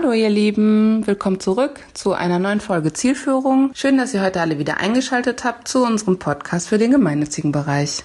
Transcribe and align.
Hallo 0.00 0.12
ihr 0.12 0.30
Lieben, 0.30 1.04
willkommen 1.08 1.40
zurück 1.40 1.80
zu 1.92 2.12
einer 2.12 2.38
neuen 2.38 2.60
Folge 2.60 2.92
Zielführung. 2.92 3.72
Schön, 3.74 3.98
dass 3.98 4.14
ihr 4.14 4.22
heute 4.22 4.40
alle 4.40 4.60
wieder 4.60 4.76
eingeschaltet 4.76 5.42
habt 5.42 5.66
zu 5.66 5.84
unserem 5.84 6.20
Podcast 6.20 6.68
für 6.68 6.78
den 6.78 6.92
gemeinnützigen 6.92 7.50
Bereich. 7.50 8.04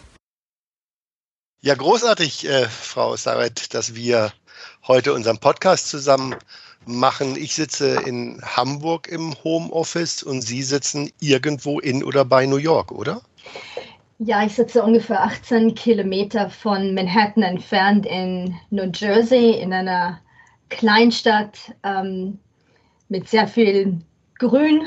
Ja, 1.61 1.75
großartig, 1.75 2.49
äh, 2.49 2.65
Frau 2.67 3.15
Saret, 3.15 3.75
dass 3.75 3.93
wir 3.93 4.33
heute 4.87 5.13
unseren 5.13 5.37
Podcast 5.37 5.87
zusammen 5.87 6.35
machen. 6.87 7.35
Ich 7.35 7.53
sitze 7.53 8.01
in 8.07 8.41
Hamburg 8.41 9.07
im 9.07 9.35
Homeoffice 9.43 10.23
und 10.23 10.41
Sie 10.41 10.63
sitzen 10.63 11.11
irgendwo 11.19 11.79
in 11.79 12.03
oder 12.03 12.25
bei 12.25 12.47
New 12.47 12.57
York, 12.57 12.91
oder? 12.91 13.21
Ja, 14.17 14.43
ich 14.43 14.55
sitze 14.55 14.81
ungefähr 14.81 15.21
18 15.21 15.75
Kilometer 15.75 16.49
von 16.49 16.95
Manhattan 16.95 17.43
entfernt 17.43 18.07
in 18.07 18.55
New 18.71 18.89
Jersey 18.91 19.51
in 19.51 19.71
einer 19.71 20.22
Kleinstadt 20.77 21.73
ähm, 21.83 22.39
mit 23.09 23.29
sehr 23.29 23.47
viel 23.47 23.99
Grün, 24.39 24.83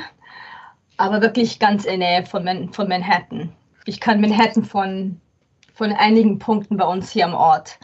aber 0.96 1.20
wirklich 1.20 1.58
ganz 1.58 1.84
in 1.84 2.00
der 2.00 2.20
Nähe 2.20 2.26
von, 2.26 2.44
Man 2.44 2.72
von 2.72 2.88
Manhattan. 2.88 3.52
Ich 3.84 4.00
kann 4.00 4.20
Manhattan 4.20 4.64
von, 4.64 5.20
von 5.74 5.92
einigen 5.92 6.38
Punkten 6.38 6.76
bei 6.76 6.86
uns 6.86 7.10
hier 7.10 7.26
am 7.26 7.34
Ort, 7.34 7.78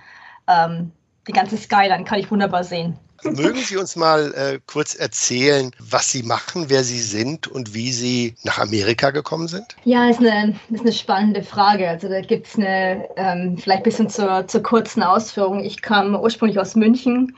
ähm, 0.49 0.91
die 1.29 1.33
ganze 1.33 1.57
Skyline 1.57 2.05
kann 2.05 2.19
ich 2.19 2.31
wunderbar 2.31 2.65
sehen. 2.65 2.99
Mögen 3.25 3.59
Sie 3.59 3.77
uns 3.77 3.95
mal 3.95 4.35
äh, 4.35 4.59
kurz 4.67 4.97
erzählen, 4.97 5.71
was 5.79 6.11
Sie 6.11 6.25
machen, 6.25 6.65
wer 6.69 6.83
Sie 6.83 6.99
sind 6.99 7.47
und 7.47 7.73
wie 7.73 7.93
Sie 7.93 8.35
nach 8.43 8.59
Amerika 8.59 9.11
gekommen 9.11 9.47
sind? 9.47 9.77
Ja, 9.85 10.09
ist 10.11 10.19
eine, 10.19 10.57
ist 10.71 10.81
eine 10.81 10.93
spannende 10.93 11.45
Frage. 11.45 11.89
Also 11.89 12.09
da 12.09 12.21
gibt 12.21 12.49
es 12.49 12.57
eine, 12.57 13.09
ähm, 13.17 13.57
vielleicht 13.59 13.83
ein 13.83 13.85
bisschen 13.85 14.11
zur, 14.11 14.49
zur 14.49 14.65
kurzen 14.65 15.05
Ausführung. 15.05 15.63
Ich 15.63 15.83
kam 15.83 16.17
ursprünglich 16.17 16.59
aus 16.59 16.75
München, 16.75 17.37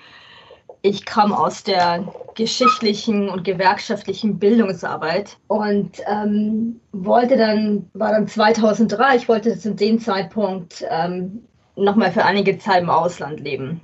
ich 0.85 1.07
kam 1.07 1.33
aus 1.33 1.63
der 1.63 2.07
geschichtlichen 2.35 3.31
und 3.31 3.43
gewerkschaftlichen 3.43 4.39
Bildungsarbeit 4.39 5.39
und 5.47 5.93
ähm, 6.07 6.79
wollte 6.93 7.39
dann, 7.39 7.89
war 7.95 8.13
dann 8.13 8.29
2003, 8.29 9.17
ich 9.17 9.27
wollte 9.27 9.59
zu 9.59 9.75
dem 9.75 9.99
Zeitpunkt 9.99 10.85
ähm, 10.91 11.43
nochmal 11.75 12.12
für 12.12 12.27
einige 12.27 12.59
Zeit 12.59 12.83
im 12.83 12.91
Ausland 12.91 13.41
leben. 13.41 13.81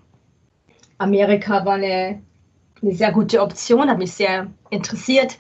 Amerika 0.99 1.65
war 1.65 1.77
eine, 1.77 2.21
eine 2.83 2.95
sehr 2.95 3.13
gute 3.13 3.41
Option, 3.41 3.89
hat 3.89 3.97
mich 3.97 4.13
sehr 4.13 4.49
interessiert. 4.69 5.39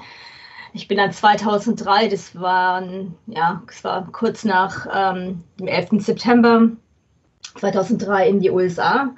Ich 0.72 0.88
bin 0.88 0.97
dann 0.97 1.12
2003, 1.12 2.08
das 2.08 2.41
war, 2.41 2.83
ja, 3.27 3.62
das 3.66 3.84
war 3.84 4.11
kurz 4.12 4.47
nach 4.47 4.86
ähm, 4.94 5.44
dem 5.58 5.66
11. 5.66 6.03
September 6.03 6.70
2003 7.56 8.28
in 8.31 8.41
die 8.41 8.50
USA 8.50 9.11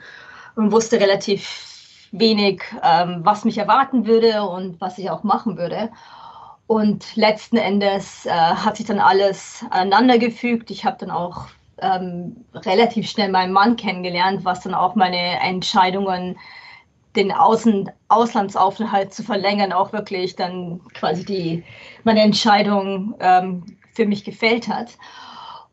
und 0.57 0.73
wusste 0.73 0.99
relativ 0.99 1.72
wenig, 2.13 2.63
ähm, 2.83 3.21
was 3.25 3.45
mich 3.45 3.59
erwarten 3.59 4.07
würde 4.07 4.45
und 4.45 4.81
was 4.81 4.99
ich 4.99 5.11
auch 5.11 5.25
machen 5.25 5.57
würde. 5.57 5.91
Und 6.67 7.17
letzten 7.17 7.57
Endes 7.57 8.27
äh, 8.27 8.31
hat 8.31 8.77
sich 8.77 8.87
dann 8.87 9.01
alles 9.01 9.65
aneinandergefügt. 9.71 10.71
Ich 10.71 10.85
habe 10.85 10.99
dann 10.99 11.11
auch 11.11 11.47
ähm, 11.79 12.45
relativ 12.55 13.09
schnell 13.09 13.31
meinen 13.31 13.53
Mann 13.53 13.77
kennengelernt, 13.77 14.45
was 14.45 14.61
dann 14.61 14.75
auch 14.75 14.95
meine 14.95 15.41
Entscheidungen, 15.41 16.39
den 17.17 17.33
Außen 17.33 17.91
Auslandsaufenthalt 18.09 19.13
zu 19.13 19.23
verlängern, 19.23 19.73
auch 19.73 19.93
wirklich 19.93 20.37
dann 20.37 20.81
quasi 20.95 21.25
die, 21.25 21.65
meine 22.05 22.23
Entscheidung 22.23 23.15
ähm, 23.21 23.65
für 23.93 24.07
mich 24.07 24.25
gefällt 24.25 24.69
hat. 24.69 24.97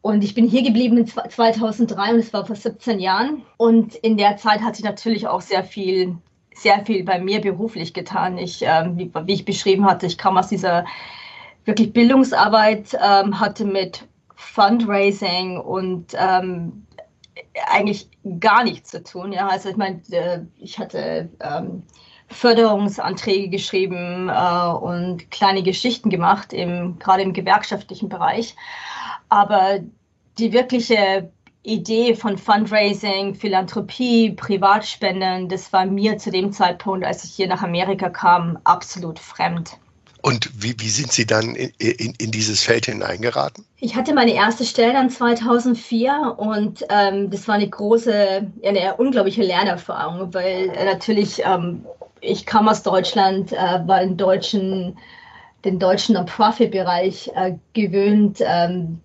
Und 0.01 0.23
ich 0.23 0.33
bin 0.33 0.47
hier 0.47 0.63
geblieben 0.63 0.97
in 0.97 1.07
2003 1.07 2.13
und 2.13 2.19
es 2.19 2.33
war 2.33 2.45
vor 2.45 2.55
17 2.55 2.99
Jahren. 2.99 3.43
Und 3.57 3.95
in 3.95 4.17
der 4.17 4.37
Zeit 4.37 4.61
hat 4.61 4.75
sich 4.75 4.85
natürlich 4.85 5.27
auch 5.27 5.41
sehr 5.41 5.63
viel 5.63 6.17
sehr 6.61 6.85
viel 6.85 7.03
bei 7.03 7.19
mir 7.19 7.41
beruflich 7.41 7.94
getan. 7.94 8.38
Ich, 8.38 8.61
ähm, 8.61 8.97
wie, 8.97 9.11
wie, 9.25 9.34
ich 9.34 9.45
beschrieben 9.45 9.85
hatte, 9.85 10.06
ich 10.06 10.17
kam 10.17 10.38
aus 10.38 10.47
dieser 10.47 10.85
wirklich 11.66 11.94
Bildungsarbeit, 11.94 12.97
ähm, 13.03 13.39
hatte 13.39 13.66
mit 13.66 14.07
Fundraising 14.35 15.57
und 15.57 16.13
ähm, 16.17 16.85
eigentlich 17.72 18.09
gar 18.39 18.63
nichts 18.63 18.91
zu 18.91 19.03
tun. 19.03 19.31
Ja, 19.34 19.47
also 19.47 19.69
ich 19.69 19.78
meine, 19.78 20.01
äh, 20.11 20.39
ich 20.59 20.79
hatte 20.79 21.29
ähm, 21.39 21.84
Förderungsanträge 22.29 23.50
geschrieben 23.50 24.29
äh, 24.29 24.72
und 24.72 25.29
kleine 25.31 25.63
Geschichten 25.63 26.09
gemacht, 26.09 26.53
im, 26.53 26.97
gerade 27.00 27.23
im 27.23 27.34
gewerkschaftlichen 27.34 28.09
Bereich. 28.09 28.55
Aber 29.29 29.79
die 30.38 30.53
wirkliche 30.53 31.31
Idee 31.69 32.16
von 32.16 32.38
Fundraising, 32.38 33.35
Philanthropie, 33.35 34.31
Privatspenden, 34.31 35.50
das 35.50 35.72
war 35.72 35.85
mir 35.85 36.18
zu 36.18 36.31
dem 36.31 36.52
Zeitpunkt, 36.52 37.06
als 37.06 37.24
ich 37.24 37.31
hier 37.31 37.47
nach 37.47 37.62
Amerika 37.62 38.09
kam, 38.09 38.57
absolut 38.63 39.19
fremd. 39.19 39.78
Und 40.22 40.50
wie, 40.62 40.75
wie 40.79 40.90
sind 40.90 41.13
Sie 41.13 41.25
dann 41.25 41.56
in, 41.56 41.72
in, 41.78 42.13
in, 42.18 42.31
dieses 42.31 42.62
Feld 42.62 42.88
hineingeraten? 42.88 43.66
Ich 43.79 43.96
hatte 43.96 44.13
meine 44.13 44.34
erste 44.34 44.66
Stelle 44.66 44.91
dann 44.91 45.09
2004 45.09 46.35
und 46.38 46.84
ähm, 46.90 47.29
das 47.29 47.47
war 47.47 47.56
eine 47.56 47.69
große, 47.69 48.52
eine 48.66 48.96
unglaubliche 48.97 49.44
Lernerfahrung, 49.44 50.34
weil 50.34 50.72
äh, 50.72 50.85
natürlich 50.85 51.41
ähm, 51.46 51.85
ich 52.22 52.46
kam 52.46 52.68
aus 52.68 52.84
Deutschland, 52.84 53.53
äh, 53.53 53.88
war 53.88 54.02
in 54.02 54.18
deutschen, 54.18 54.97
den 55.66 55.79
deutschen 55.79 56.16
Non-Profit-Bereich 56.16 57.31
äh, 57.35 57.53
gewöhnt, 57.74 58.40
ähm, 58.41 59.00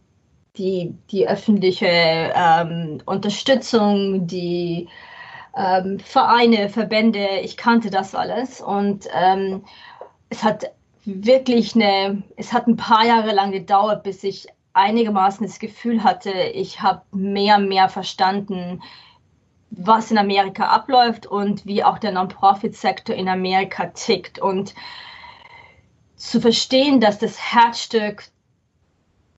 die, 0.57 0.95
die 1.11 1.29
öffentliche 1.29 1.87
ähm, 1.87 2.99
Unterstützung, 3.07 4.27
die 4.27 4.89
ähm, 5.57 5.99
Vereine, 5.99 6.69
Verbände, 6.69 7.41
ich 7.43 7.57
kannte 7.57 7.91
das 7.91 8.15
alles. 8.15 8.61
Und 8.61 9.09
ähm, 9.13 9.65
es 10.29 10.43
hat 10.43 10.73
wirklich 11.05 11.75
eine, 11.75 12.23
es 12.37 12.53
hat 12.53 12.67
ein 12.67 12.77
paar 12.77 13.05
Jahre 13.05 13.33
lang 13.33 13.53
gedauert, 13.53 14.03
bis 14.05 14.23
ich 14.25 14.47
einigermaßen 14.73 15.47
das 15.47 15.59
Gefühl 15.59 16.03
hatte, 16.03 16.31
ich 16.31 16.81
habe 16.83 17.03
mehr 17.13 17.57
und 17.57 17.69
mehr 17.69 17.89
verstanden, 17.89 18.83
was 19.71 20.11
in 20.11 20.19
Amerika 20.19 20.67
abläuft 20.67 21.27
und 21.27 21.67
wie 21.67 21.83
auch 21.83 21.99
der 21.99 22.13
Non-Profit-Sektor 22.13 23.15
in 23.15 23.29
Amerika 23.29 23.87
tickt. 23.87 24.39
Und 24.39 24.75
zu 26.17 26.41
verstehen, 26.41 27.01
dass 27.01 27.19
das 27.19 27.39
Herzstück 27.39 28.25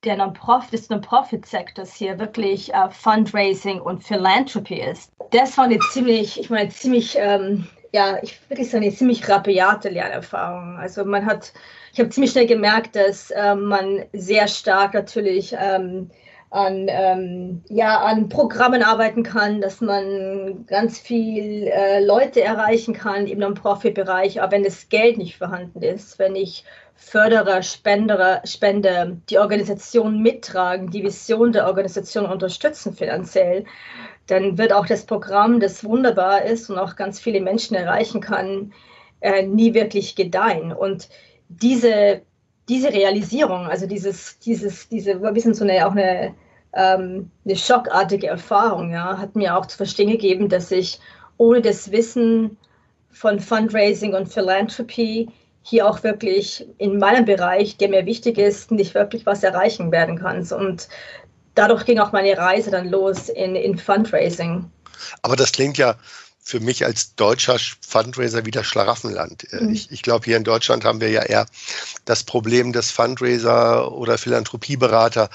der 0.06 0.16
Non-Profit, 0.16 0.72
des 0.72 0.88
Non-Profit-Sektors 0.88 1.94
hier 1.94 2.18
wirklich 2.18 2.72
äh, 2.72 2.88
Fundraising 2.90 3.80
und 3.80 4.02
Philanthropy 4.02 4.80
ist. 4.80 5.12
Das 5.30 5.58
war 5.58 5.64
eine 5.64 5.78
ziemlich, 5.92 6.40
ich 6.40 6.48
meine, 6.48 6.70
ziemlich, 6.70 7.16
ähm, 7.18 7.66
ja, 7.92 8.18
ich 8.22 8.38
wirklich 8.48 8.70
so 8.70 8.76
eine 8.76 8.92
ziemlich 8.92 9.28
rabiate 9.28 9.88
Lernerfahrung. 9.88 10.76
Also 10.78 11.04
man 11.04 11.26
hat, 11.26 11.52
ich 11.92 11.98
habe 11.98 12.08
ziemlich 12.10 12.30
schnell 12.30 12.46
gemerkt, 12.46 12.94
dass 12.96 13.32
ähm, 13.36 13.64
man 13.64 14.04
sehr 14.12 14.48
stark 14.48 14.94
natürlich 14.94 15.54
ähm, 15.58 16.10
an, 16.50 16.86
ähm, 16.88 17.62
ja, 17.68 18.00
an 18.00 18.28
Programmen 18.28 18.82
arbeiten 18.82 19.24
kann, 19.24 19.60
dass 19.60 19.80
man 19.80 20.64
ganz 20.66 20.98
viel 20.98 21.66
äh, 21.66 22.04
Leute 22.04 22.42
erreichen 22.42 22.94
kann 22.94 23.26
im 23.26 23.40
Non-Profit-Bereich, 23.40 24.40
aber 24.40 24.52
wenn 24.52 24.62
das 24.62 24.88
Geld 24.88 25.18
nicht 25.18 25.36
vorhanden 25.36 25.82
ist, 25.82 26.18
wenn 26.18 26.36
ich 26.36 26.64
Förderer, 26.96 27.62
Spenderer, 27.62 28.40
Spende 28.44 29.18
die 29.28 29.38
Organisation 29.38 30.22
mittragen, 30.22 30.90
die 30.90 31.04
Vision 31.04 31.52
der 31.52 31.66
Organisation 31.66 32.26
unterstützen 32.26 32.94
finanziell, 32.94 33.64
dann 34.26 34.58
wird 34.58 34.72
auch 34.72 34.86
das 34.86 35.04
Programm, 35.04 35.60
das 35.60 35.84
wunderbar 35.84 36.42
ist 36.42 36.68
und 36.70 36.78
auch 36.78 36.96
ganz 36.96 37.20
viele 37.20 37.40
Menschen 37.40 37.76
erreichen 37.76 38.20
kann, 38.20 38.72
äh, 39.20 39.42
nie 39.42 39.74
wirklich 39.74 40.16
gedeihen. 40.16 40.72
Und 40.72 41.08
diese, 41.48 42.22
diese 42.68 42.92
Realisierung, 42.92 43.66
also 43.66 43.86
dieses, 43.86 44.38
dieses, 44.40 44.88
diese, 44.88 45.12
ein 45.12 45.34
bisschen 45.34 45.54
so 45.54 45.64
eine, 45.64 45.86
auch 45.86 45.92
eine, 45.92 46.34
ähm, 46.72 47.30
eine 47.44 47.56
schockartige 47.56 48.26
Erfahrung, 48.26 48.91
ja, 48.91 49.18
hat 49.18 49.36
mir 49.36 49.56
auch 49.56 49.66
zu 49.66 49.76
verstehen 49.76 50.10
gegeben, 50.10 50.48
dass 50.48 50.71
ich 50.71 50.98
ohne 51.36 51.60
das 51.60 51.92
Wissen 51.92 52.56
von 53.10 53.38
Fundraising 53.38 54.15
und 54.15 54.28
Philanthropy 54.32 55.28
hier 55.68 55.89
auch 55.89 56.04
wirklich 56.04 56.65
in 56.78 56.98
meinem 56.98 57.24
Bereich, 57.24 57.77
der 57.77 57.89
mir 57.89 58.07
wichtig 58.07 58.39
ist, 58.39 58.71
nicht 58.71 58.95
wirklich 58.95 59.27
was 59.27 59.42
erreichen 59.42 59.91
werden 59.91 60.16
kann. 60.16 60.47
Und 60.53 60.89
dadurch 61.57 61.84
ging 61.84 61.98
auch 61.98 62.13
meine 62.13 62.39
Reise 62.39 62.71
dann 62.71 62.89
los 62.89 63.28
in, 63.28 63.57
in 63.57 63.77
Fundraising. 63.77 64.71
Aber 65.22 65.34
das 65.34 65.51
klingt 65.51 65.77
ja 65.77 65.97
für 66.47 66.60
mich 66.60 66.84
als 66.84 67.16
deutscher 67.16 67.57
Fundraiser 67.81 68.47
wieder 68.47 68.63
Schlaraffenland. 68.63 69.48
Mhm. 69.51 69.72
Ich, 69.72 69.91
ich 69.91 70.03
glaube, 70.03 70.27
hier 70.27 70.37
in 70.37 70.45
Deutschland 70.45 70.84
haben 70.84 71.01
wir 71.01 71.10
ja 71.10 71.22
eher 71.22 71.47
das 72.04 72.22
Problem, 72.22 72.72
dass 72.72 72.93
Fundraiser 72.93 73.91
oder 73.91 74.16
Philanthropieberater 74.16 75.28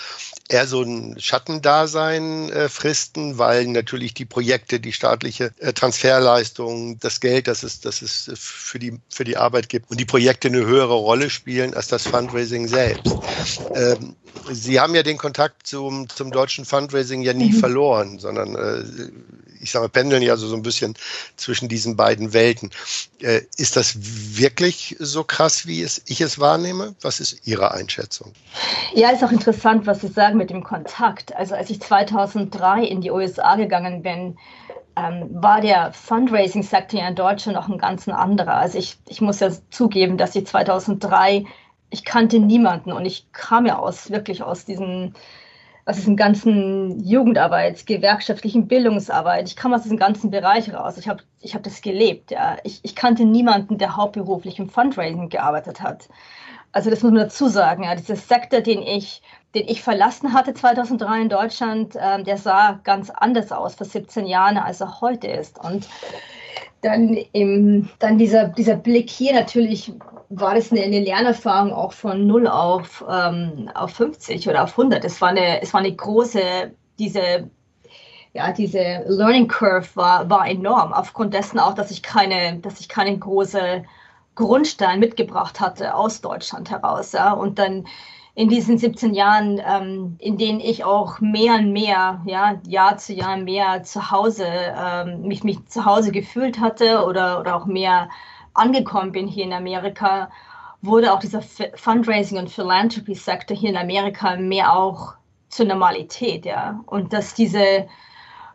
eher 0.48 0.68
so 0.68 0.84
ein 0.84 1.20
Schattendasein 1.20 2.50
äh, 2.52 2.70
fristen, 2.70 3.38
weil 3.38 3.68
natürlich 3.68 4.14
die 4.14 4.24
Projekte, 4.24 4.80
die 4.80 4.94
staatliche 4.94 5.52
äh, 5.60 5.74
Transferleistung, 5.74 6.98
das 7.00 7.20
Geld, 7.20 7.50
das 7.50 7.64
es, 7.64 7.82
das 7.82 8.02
es 8.02 8.32
für, 8.34 8.80
die, 8.80 8.98
für 9.10 9.26
die 9.26 9.36
Arbeit 9.36 9.68
gibt 9.68 9.92
und 9.92 10.00
die 10.00 10.06
Projekte 10.06 10.48
eine 10.48 10.66
höhere 10.66 10.94
Rolle 10.94 11.30
spielen 11.30 11.74
als 11.74 11.90
das 11.90 12.08
Fundraising 12.08 12.70
selbst. 12.70 13.18
Ähm, 13.76 14.16
Sie 14.50 14.80
haben 14.80 14.96
ja 14.96 15.04
den 15.04 15.18
Kontakt 15.18 15.68
zum, 15.68 16.08
zum 16.08 16.32
deutschen 16.32 16.64
Fundraising 16.64 17.22
ja 17.22 17.34
nie 17.34 17.52
mhm. 17.52 17.60
verloren, 17.60 18.18
sondern 18.18 18.56
äh, 18.56 19.12
ich 19.62 19.72
sage, 19.72 19.90
pendeln 19.90 20.24
ja 20.24 20.36
so, 20.38 20.48
so 20.48 20.56
ein 20.56 20.64
bisschen 20.64 20.96
zwischen 21.36 21.70
diesen 21.70 21.96
beiden 21.96 22.34
Welten. 22.34 22.72
Äh, 23.20 23.42
ist 23.58 23.76
das 23.76 23.96
wirklich 23.98 24.96
so 25.00 25.24
krass, 25.24 25.68
wie 25.68 25.82
es, 25.82 26.02
ich 26.08 26.22
es 26.22 26.40
wahrnehme? 26.40 26.96
Was 27.02 27.20
ist 27.20 27.48
Ihre 27.48 27.72
Einschätzung? 27.72 28.34
Ja, 28.94 29.12
ist 29.12 29.24
auch 29.24 29.32
interessant, 29.32 29.86
was 29.86 30.02
Sie 30.02 30.08
sagen 30.08 30.38
mit 30.38 30.50
dem 30.50 30.64
Kontakt. 30.64 31.36
Also 31.36 31.56
als 31.56 31.70
ich 31.70 31.82
2003 31.82 32.84
in 32.84 33.02
die 33.02 33.12
USA 33.12 33.56
gegangen 33.56 34.02
bin, 34.02 34.38
ähm, 34.96 35.30
war 35.32 35.62
der 35.62 35.94
Fundraising-Sektor 35.94 37.02
in 37.02 37.16
Deutschland 37.16 37.58
noch 37.58 37.70
ein 37.70 37.78
ganz 37.78 38.08
anderer. 38.08 38.56
Also 38.56 38.78
ich, 38.78 38.98
ich 39.08 39.22
muss 39.22 39.40
ja 39.40 39.50
zugeben, 39.70 40.18
dass 40.18 40.36
ich 40.36 40.48
2003, 40.48 41.46
ich 41.90 42.06
kannte 42.06 42.40
niemanden 42.40 42.92
und 42.92 43.06
ich 43.06 43.32
kam 43.32 43.66
ja 43.66 43.78
aus, 43.78 44.10
wirklich 44.10 44.44
aus 44.44 44.66
diesen 44.66 45.16
aus 45.86 45.96
diesem 45.96 46.16
ganzen 46.16 47.04
Jugendarbeit, 47.04 47.86
gewerkschaftlichen 47.86 48.68
Bildungsarbeit. 48.68 49.48
Ich 49.48 49.56
kam 49.56 49.74
aus 49.74 49.84
diesem 49.84 49.98
ganzen 49.98 50.32
Bereich 50.32 50.74
raus. 50.74 50.98
Ich 50.98 51.08
habe 51.08 51.24
ich 51.40 51.56
hab 51.56 51.64
das 51.64 51.82
gelebt. 51.82 52.32
Ja. 52.32 52.58
Ich, 52.64 52.80
ich 52.84 52.96
kannte 52.96 53.26
niemanden, 53.26 53.78
der 53.78 53.98
hauptberuflich 53.98 54.60
im 54.60 54.70
Fundraising 54.70 55.30
gearbeitet 55.30 55.82
hat. 55.82 56.08
Also 56.72 56.90
das 56.90 57.02
muss 57.04 57.12
man 57.12 57.24
dazu 57.24 57.48
sagen. 57.48 57.84
Ja. 57.84 57.96
Dieser 57.96 58.16
Sektor, 58.16 58.62
den 58.62 58.82
ich 58.82 59.22
den 59.54 59.68
ich 59.68 59.82
verlassen 59.82 60.34
hatte 60.34 60.54
2003 60.54 61.22
in 61.22 61.30
Deutschland, 61.30 61.96
äh, 61.96 62.24
der 62.24 62.38
sah 62.38 62.80
ganz 62.84 63.10
anders 63.10 63.52
aus 63.52 63.76
vor 63.76 63.86
17 63.86 64.26
Jahren, 64.26 64.58
als 64.58 64.82
er 64.82 65.02
heute 65.02 65.28
ist. 65.28 65.60
Und 65.60 65.88
dann, 66.82 67.18
im, 67.34 67.90
dann 68.00 68.18
dieser, 68.18 68.48
dieser 68.48 68.76
Blick 68.76 69.10
hier 69.10 69.34
natürlich 69.34 69.94
war 70.32 70.56
das 70.56 70.72
eine, 70.72 70.82
eine 70.82 71.02
Lernerfahrung 71.02 71.74
auch 71.74 71.94
von 71.94 72.26
0 72.26 72.48
auf, 72.48 73.04
ähm, 73.10 73.70
auf 73.76 73.92
50 73.92 74.48
oder 74.48 74.64
auf 74.64 74.72
100. 74.72 75.04
Es 75.04 75.20
war 75.22 75.30
eine, 75.30 75.62
es 75.62 75.74
war 75.74 75.82
eine 75.82 75.94
große, 75.94 76.72
diese, 77.00 77.50
ja, 78.34 78.52
diese 78.54 79.04
Learning 79.08 79.48
Curve 79.48 79.90
war, 79.96 80.30
war 80.30 80.48
enorm, 80.48 80.94
aufgrund 80.94 81.34
dessen 81.34 81.60
auch, 81.60 81.74
dass 81.74 81.92
ich 81.92 82.02
keine, 82.02 82.60
dass 82.60 82.80
ich 82.80 82.88
keine 82.88 83.18
große 83.18 83.84
Grundstein 84.36 85.00
mitgebracht 85.00 85.60
hatte 85.60 85.94
aus 85.94 86.22
Deutschland 86.22 86.72
heraus. 86.72 87.12
Ja. 87.12 87.34
Und 87.34 87.60
dann 87.60 87.86
in 88.34 88.48
diesen 88.48 88.78
17 88.78 89.14
Jahren, 89.14 89.62
ähm, 89.66 90.16
in 90.20 90.38
denen 90.38 90.62
ich 90.62 90.86
auch 90.86 91.20
mehr 91.20 91.56
und 91.56 91.74
mehr, 91.74 92.22
ja, 92.26 92.62
Jahr 92.66 92.98
zu 92.98 93.14
Jahr 93.14 93.36
mehr 93.36 93.84
zu 93.84 94.12
Hause, 94.12 94.46
ähm, 94.48 95.24
mich, 95.24 95.44
mich 95.44 95.68
zu 95.68 95.84
Hause 95.84 96.14
gefühlt 96.14 96.60
hatte 96.62 97.04
oder, 97.06 97.42
oder 97.42 97.58
auch 97.58 97.66
mehr 97.66 98.08
angekommen 98.54 99.12
bin 99.12 99.28
hier 99.28 99.46
in 99.46 99.54
Amerika, 99.54 100.30
wurde 100.82 101.14
auch 101.14 101.20
dieser 101.20 101.42
Fundraising- 101.42 102.40
und 102.40 102.50
Philanthropy-Sektor 102.50 103.56
hier 103.56 103.70
in 103.70 103.78
Amerika 103.78 104.36
mehr 104.36 104.76
auch 104.76 105.14
zur 105.50 105.66
Normalität, 105.66 106.46
ja. 106.46 106.82
Und 106.86 107.14
dass 107.14 107.34
diese 107.34 107.88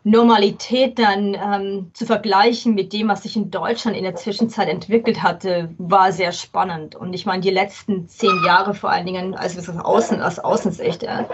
Normalität 0.03 0.99
dann 0.99 1.35
ähm, 1.35 1.91
zu 1.93 2.05
vergleichen 2.05 2.75
mit 2.75 2.93
dem, 2.93 3.09
was 3.09 3.23
sich 3.23 3.35
in 3.35 3.51
Deutschland 3.51 3.97
in 3.97 4.03
der 4.03 4.15
Zwischenzeit 4.15 4.69
entwickelt 4.69 5.21
hatte, 5.21 5.73
war 5.77 6.11
sehr 6.11 6.31
spannend. 6.31 6.95
Und 6.95 7.13
ich 7.13 7.25
meine, 7.25 7.41
die 7.41 7.49
letzten 7.49 8.07
zehn 8.07 8.43
Jahre 8.45 8.73
vor 8.73 8.89
allen 8.89 9.05
Dingen, 9.05 9.35
also 9.35 9.59
aus, 9.59 9.69
Außen, 9.69 10.21
aus 10.21 10.39
Außensicht, 10.39 11.03
äh, 11.03 11.25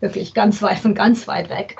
wirklich 0.00 0.32
ganz 0.32 0.62
weit 0.62 0.78
von 0.78 0.94
ganz 0.94 1.26
weit 1.26 1.50
weg, 1.50 1.76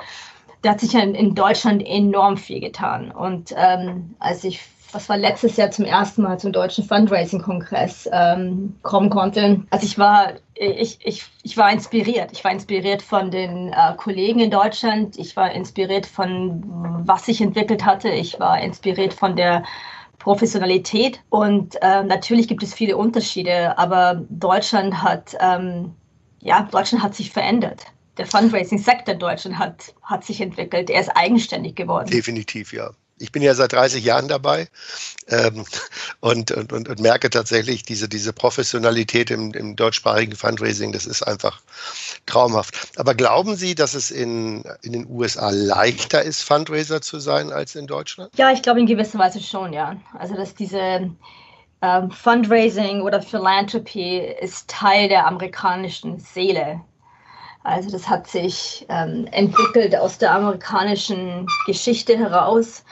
da 0.61 0.71
hat 0.71 0.81
sich 0.81 0.93
ja 0.93 0.99
in, 0.99 1.15
in 1.15 1.35
Deutschland 1.35 1.83
enorm 1.85 2.37
viel 2.37 2.59
getan. 2.59 3.11
Und 3.11 3.53
ähm, 3.55 4.15
als 4.19 4.43
ich 4.43 4.61
was 4.93 5.09
war 5.09 5.17
letztes 5.17 5.57
Jahr 5.57 5.71
zum 5.71 5.85
ersten 5.85 6.21
Mal 6.21 6.39
zum 6.39 6.51
deutschen 6.51 6.83
Fundraising-Kongress 6.83 8.09
ähm, 8.11 8.75
kommen 8.81 9.09
konnte. 9.09 9.63
Also 9.69 9.85
ich 9.85 9.97
war, 9.97 10.33
ich, 10.55 10.99
ich, 11.03 11.23
ich 11.43 11.57
war 11.57 11.71
inspiriert. 11.71 12.31
Ich 12.31 12.43
war 12.43 12.51
inspiriert 12.51 13.01
von 13.01 13.31
den 13.31 13.69
äh, 13.69 13.95
Kollegen 13.97 14.39
in 14.39 14.51
Deutschland. 14.51 15.17
Ich 15.17 15.35
war 15.35 15.51
inspiriert 15.51 16.05
von, 16.05 16.63
was 17.05 17.25
sich 17.25 17.41
entwickelt 17.41 17.85
hatte. 17.85 18.09
Ich 18.09 18.39
war 18.39 18.61
inspiriert 18.61 19.13
von 19.13 19.35
der 19.35 19.63
Professionalität. 20.19 21.21
Und 21.29 21.75
äh, 21.81 22.03
natürlich 22.03 22.47
gibt 22.47 22.63
es 22.63 22.73
viele 22.73 22.97
Unterschiede, 22.97 23.77
aber 23.77 24.25
Deutschland 24.29 25.01
hat, 25.01 25.35
ähm, 25.39 25.95
ja, 26.41 26.67
Deutschland 26.71 27.03
hat 27.03 27.15
sich 27.15 27.31
verändert 27.31 27.85
der 28.17 28.25
Fundraising-Sektor 28.25 29.13
in 29.13 29.19
Deutschland 29.19 29.57
hat, 29.57 29.95
hat 30.03 30.25
sich 30.25 30.41
entwickelt. 30.41 30.89
Er 30.89 30.99
ist 30.99 31.09
eigenständig 31.15 31.75
geworden. 31.75 32.09
Definitiv, 32.09 32.73
ja 32.73 32.91
ich 33.21 33.31
bin 33.31 33.41
ja 33.41 33.53
seit 33.53 33.73
30 33.73 34.03
Jahren 34.03 34.27
dabei 34.27 34.67
ähm, 35.27 35.65
und, 36.19 36.51
und, 36.51 36.73
und, 36.73 36.99
merke 36.99 37.29
tatsächlich 37.29 37.83
diese, 37.83 38.09
diese 38.09 38.33
Professionalität 38.33 39.31
im, 39.31 39.53
im 39.53 39.75
deutschsprachigen 39.75 40.35
Fundraising, 40.35 40.91
das 40.91 41.05
ist 41.05 41.23
einfach 41.23 41.61
traumhaft. 42.25 42.75
Aber 42.97 43.15
glauben 43.15 43.55
Sie, 43.55 43.75
dass 43.75 43.93
es 43.93 44.11
in, 44.11 44.63
in 44.81 44.93
den 44.93 45.07
USA 45.09 45.49
leichter 45.51 46.21
ist, 46.21 46.43
Fundraiser 46.43 47.01
zu 47.01 47.19
sein 47.19 47.51
als 47.51 47.75
in 47.75 47.87
Deutschland? 47.87 48.31
Ja, 48.35 48.51
ich 48.51 48.61
glaube 48.61 48.79
in 48.79 48.87
gewisser 48.87 49.19
Weise 49.19 49.41
schon, 49.41 49.73
ja. 49.73 49.95
Also 50.17 50.35
dass 50.35 50.55
diese 50.55 51.11
ähm, 51.81 52.11
Fundraising 52.11 53.01
oder 53.01 53.21
Philanthropy 53.21 54.19
ist 54.39 54.67
Teil 54.67 55.09
der 55.09 55.27
amerikanischen 55.27 56.19
Seele. 56.19 56.81
Also 57.63 57.91
das 57.91 58.09
hat 58.09 58.27
sich 58.27 58.85
ähm, 58.89 59.27
entwickelt 59.31 59.95
aus 59.95 60.17
der 60.17 60.33
amerikanischen 60.33 61.45
Geschichte 61.67 62.17
heraus 62.17 62.83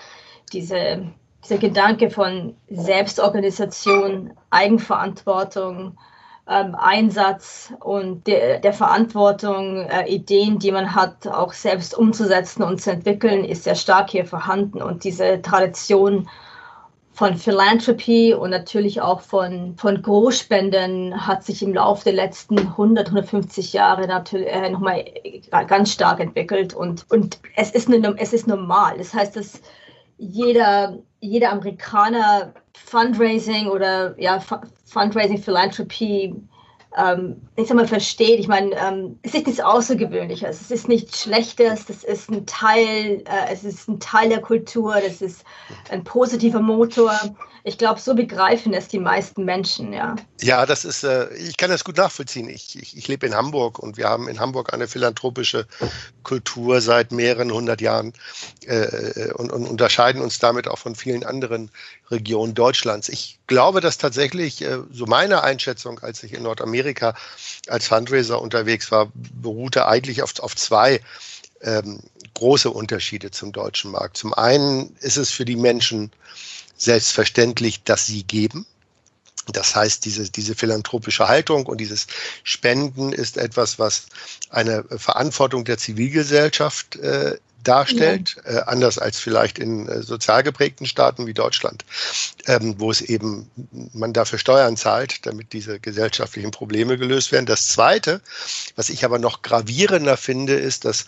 diese, 0.50 1.06
dieser 1.44 1.58
Gedanke 1.58 2.10
von 2.10 2.56
Selbstorganisation, 2.70 4.34
Eigenverantwortung, 4.50 5.98
ähm, 6.50 6.76
Einsatz 6.76 7.72
und 7.80 8.26
der, 8.26 8.60
der 8.60 8.74
Verantwortung, 8.74 9.86
äh, 9.86 10.08
Ideen, 10.08 10.58
die 10.58 10.72
man 10.72 10.96
hat, 10.96 11.28
auch 11.28 11.54
selbst 11.54 11.96
umzusetzen 11.96 12.64
und 12.64 12.82
zu 12.82 12.92
entwickeln, 12.92 13.46
ist 13.46 13.66
sehr 13.66 13.76
stark 13.76 14.10
hier 14.10 14.26
vorhanden. 14.26 14.82
Und 14.82 15.04
diese 15.04 15.42
Tradition 15.42 16.28
von 17.14 17.36
Philanthropy 17.36 18.34
und 18.34 18.50
natürlich 18.50 19.02
auch 19.02 19.20
von, 19.20 19.76
von 19.78 20.02
Großspenden 20.02 21.28
hat 21.28 21.44
sich 21.44 21.62
im 21.62 21.74
Laufe 21.74 22.06
der 22.06 22.14
letzten 22.14 22.58
100, 22.58 23.08
150 23.08 23.74
Jahre 23.74 24.08
natürlich 24.08 24.48
äh, 24.48 24.70
nochmal 24.70 25.06
ganz 25.68 25.92
stark 25.92 26.20
entwickelt. 26.20 26.74
Und, 26.74 27.06
und 27.12 27.40
es, 27.58 27.72
ist 27.72 27.90
eine, 27.90 28.16
es 28.18 28.34
ist 28.34 28.48
normal. 28.48 28.98
Das 28.98 29.14
heißt, 29.14 29.36
dass 29.36 29.62
jeder, 30.20 31.00
jeder 31.22 31.52
Amerikaner 31.52 32.54
Fundraising 32.74 33.68
oder 33.68 34.20
ja, 34.20 34.40
Fundraising, 34.86 35.42
Philanthropie, 35.42 36.36
ähm, 36.98 37.42
ich 37.56 37.68
sag 37.68 37.76
mal, 37.76 37.88
versteht. 37.88 38.40
Ich 38.40 38.48
meine, 38.48 38.76
ähm, 38.76 39.20
es 39.22 39.34
ist 39.34 39.46
nichts 39.46 39.62
Außergewöhnliches, 39.62 40.62
es 40.62 40.72
ist 40.72 40.88
nichts 40.88 41.22
Schlechtes, 41.22 41.86
das 41.86 42.04
ist 42.04 42.30
ein 42.30 42.46
Teil, 42.46 43.24
äh, 43.26 43.52
es 43.52 43.64
ist 43.64 43.88
ein 43.88 44.00
Teil 44.00 44.30
der 44.30 44.42
Kultur, 44.42 44.96
das 44.96 45.22
ist 45.22 45.44
ein 45.90 46.04
positiver 46.04 46.62
Motor 46.62 47.14
ich 47.64 47.78
glaube, 47.78 48.00
so 48.00 48.16
begreifen 48.16 48.74
es 48.74 48.88
die 48.88 49.00
meisten 49.00 49.44
Menschen, 49.44 49.92
ja. 49.92 50.16
Ja, 50.42 50.66
das 50.66 50.86
ist, 50.86 51.04
äh, 51.04 51.34
ich 51.36 51.58
kann 51.58 51.70
das 51.70 51.84
gut 51.84 51.98
nachvollziehen. 51.98 52.50
Ich, 52.50 52.80
ich, 52.80 52.98
ich 52.98 53.08
lebe 53.08 53.26
in 53.26 53.36
Hamburg 53.36 53.80
und 53.80 53.98
wir 53.98 54.08
haben 54.08 54.28
in 54.28 54.40
Hamburg 54.40 54.74
eine 54.74 54.88
philanthropische 54.88 55.68
Kultur 56.24 56.82
seit 56.82 57.12
mehreren 57.12 57.52
hundert 57.52 57.82
Jahren 57.82 58.14
äh, 58.66 59.32
und, 59.34 59.52
und, 59.52 59.68
unterscheiden 59.68 60.22
uns 60.22 60.40
damit 60.40 60.68
auch 60.68 60.78
von 60.78 60.96
vielen 60.96 61.26
anderen 61.26 61.70
Regionen 62.12 62.56
Deutschlands. 62.56 63.10
Ich 63.10 63.40
glaube, 63.48 63.82
dass 63.82 63.98
tatsächlich, 63.98 64.62
äh, 64.62 64.80
so 64.92 65.06
meine 65.06 65.44
Einschätzung, 65.44 66.00
als 66.00 66.24
ich 66.24 66.34
in 66.34 66.44
Nordamerika 66.44 67.16
als 67.68 67.88
Fundraiser 67.88 68.42
unterwegs 68.42 68.92
war, 68.92 69.12
beruhte 69.14 69.88
eigentlich 69.88 70.22
auf, 70.24 70.40
auf 70.40 70.56
zwei 70.56 71.02
ähm, 71.62 72.00
große 72.34 72.70
Unterschiede 72.70 73.32
zum 73.32 73.52
deutschen 73.52 73.92
Markt. 73.92 74.18
Zum 74.18 74.34
einen 74.34 74.96
ist 75.02 75.18
es 75.18 75.30
für 75.30 75.46
die 75.46 75.56
Menschen 75.56 76.12
selbstverständlich, 76.78 77.84
dass 77.84 78.06
sie 78.06 78.24
geben. 78.24 78.66
Das 79.52 79.76
heißt, 79.76 80.06
diese, 80.06 80.30
diese 80.30 80.56
philanthropische 80.56 81.28
Haltung 81.28 81.66
und 81.66 81.80
dieses 81.82 82.08
Spenden 82.44 83.12
ist 83.12 83.38
etwas, 83.38 83.80
was 83.80 84.06
eine 84.50 84.84
Verantwortung 84.84 85.66
der 85.66 85.78
Zivilgesellschaft 85.78 86.96
äh, 86.98 87.38
darstellt, 87.64 88.38
ja. 88.46 88.60
äh, 88.60 88.62
anders 88.66 88.98
als 88.98 89.20
vielleicht 89.20 89.60
in 89.60 89.88
äh, 89.88 90.02
sozial 90.02 90.44
geprägten 90.44 90.86
Staaten 90.86 91.28
wie 91.28 91.34
Deutschland, 91.34 91.86
ähm, 92.48 92.76
wo 92.78 92.92
es 92.92 93.02
eben 93.02 93.50
man 93.94 94.14
dafür 94.14 94.40
Steuern 94.40 94.78
zahlt, 94.78 95.26
damit 95.26 95.54
diese 95.54 95.80
gesellschaftlichen 95.80 96.52
Probleme 96.52 96.98
gelöst 96.98 97.32
werden. 97.32 97.46
Das 97.46 97.68
Zweite, 97.68 98.22
was 98.76 98.90
ich 98.90 99.04
aber 99.06 99.20
noch 99.20 99.42
gravierender 99.42 100.18
finde, 100.18 100.54
ist, 100.54 100.86
dass, 100.86 101.06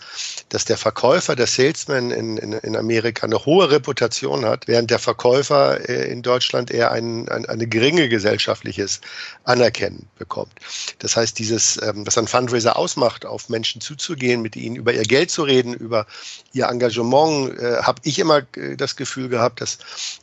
dass 0.48 0.64
der 0.64 0.78
Verkäufer, 0.78 1.36
der 1.36 1.46
Salesman 1.46 2.10
in, 2.10 2.36
in, 2.36 2.52
in 2.52 2.76
Amerika 2.76 3.26
eine 3.26 3.44
hohe 3.44 3.70
Reputation 3.70 4.44
hat, 4.44 4.68
während 4.68 4.90
der 4.90 4.98
Verkäufer 4.98 5.88
äh, 5.88 6.10
in 6.10 6.22
Deutschland 6.22 6.70
eher 6.70 6.92
ein, 6.92 7.28
ein, 7.28 7.46
eine 7.46 7.66
geringe 7.66 8.08
gesellschaftliches 8.08 9.00
Anerkennen 9.44 10.08
bekommt. 10.18 10.52
Das 10.98 11.16
heißt, 11.16 11.38
dieses, 11.38 11.80
ähm, 11.82 12.06
was 12.06 12.18
ein 12.18 12.26
Fundraiser 12.26 12.76
ausmacht, 12.76 13.24
auf 13.26 13.48
Menschen 13.48 13.80
zuzugehen, 13.80 14.42
mit 14.42 14.56
ihnen 14.56 14.76
über 14.76 14.92
ihr 14.92 15.02
Geld 15.02 15.30
zu 15.30 15.42
reden, 15.42 15.74
über 15.74 16.06
ihr 16.52 16.68
Engagement, 16.68 17.58
äh, 17.58 17.82
habe 17.82 18.00
ich 18.04 18.18
immer 18.18 18.42
äh, 18.56 18.76
das 18.76 18.96
Gefühl 18.96 19.28
gehabt, 19.28 19.60
das 19.60 19.78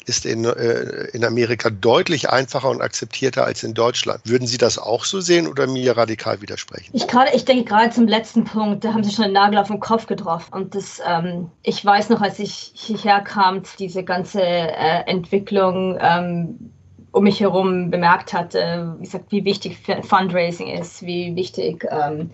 ist 0.05 0.25
in, 0.25 0.45
äh, 0.45 1.07
in 1.13 1.25
Amerika 1.25 1.69
deutlich 1.69 2.29
einfacher 2.29 2.69
und 2.69 2.81
akzeptierter 2.81 3.45
als 3.45 3.63
in 3.63 3.73
Deutschland. 3.73 4.21
Würden 4.25 4.47
Sie 4.47 4.57
das 4.57 4.77
auch 4.77 5.05
so 5.05 5.19
sehen 5.21 5.47
oder 5.47 5.67
mir 5.67 5.97
radikal 5.97 6.41
widersprechen? 6.41 6.91
Ich, 6.93 7.07
grade, 7.07 7.31
ich 7.33 7.45
denke 7.45 7.65
gerade 7.65 7.89
zum 7.89 8.07
letzten 8.07 8.43
Punkt, 8.43 8.83
da 8.83 8.93
haben 8.93 9.03
Sie 9.03 9.11
schon 9.11 9.25
den 9.25 9.33
Nagel 9.33 9.57
auf 9.57 9.67
den 9.67 9.79
Kopf 9.79 10.07
getroffen. 10.07 10.53
Und 10.53 10.75
das, 10.75 11.01
ähm, 11.05 11.49
ich 11.63 11.83
weiß 11.83 12.09
noch, 12.09 12.21
als 12.21 12.39
ich 12.39 12.71
hierher 12.73 13.21
kam, 13.21 13.63
diese 13.77 14.03
ganze 14.03 14.41
äh, 14.41 15.03
Entwicklung, 15.07 15.97
ähm, 15.99 16.71
um 17.11 17.23
mich 17.23 17.39
herum 17.39 17.89
bemerkt 17.89 18.33
hatte, 18.33 18.95
wie, 18.99 19.03
gesagt, 19.05 19.31
wie 19.31 19.43
wichtig 19.43 19.77
Fundraising 20.03 20.67
ist, 20.67 21.01
wie 21.01 21.35
wichtig 21.35 21.85
ähm, 21.89 22.29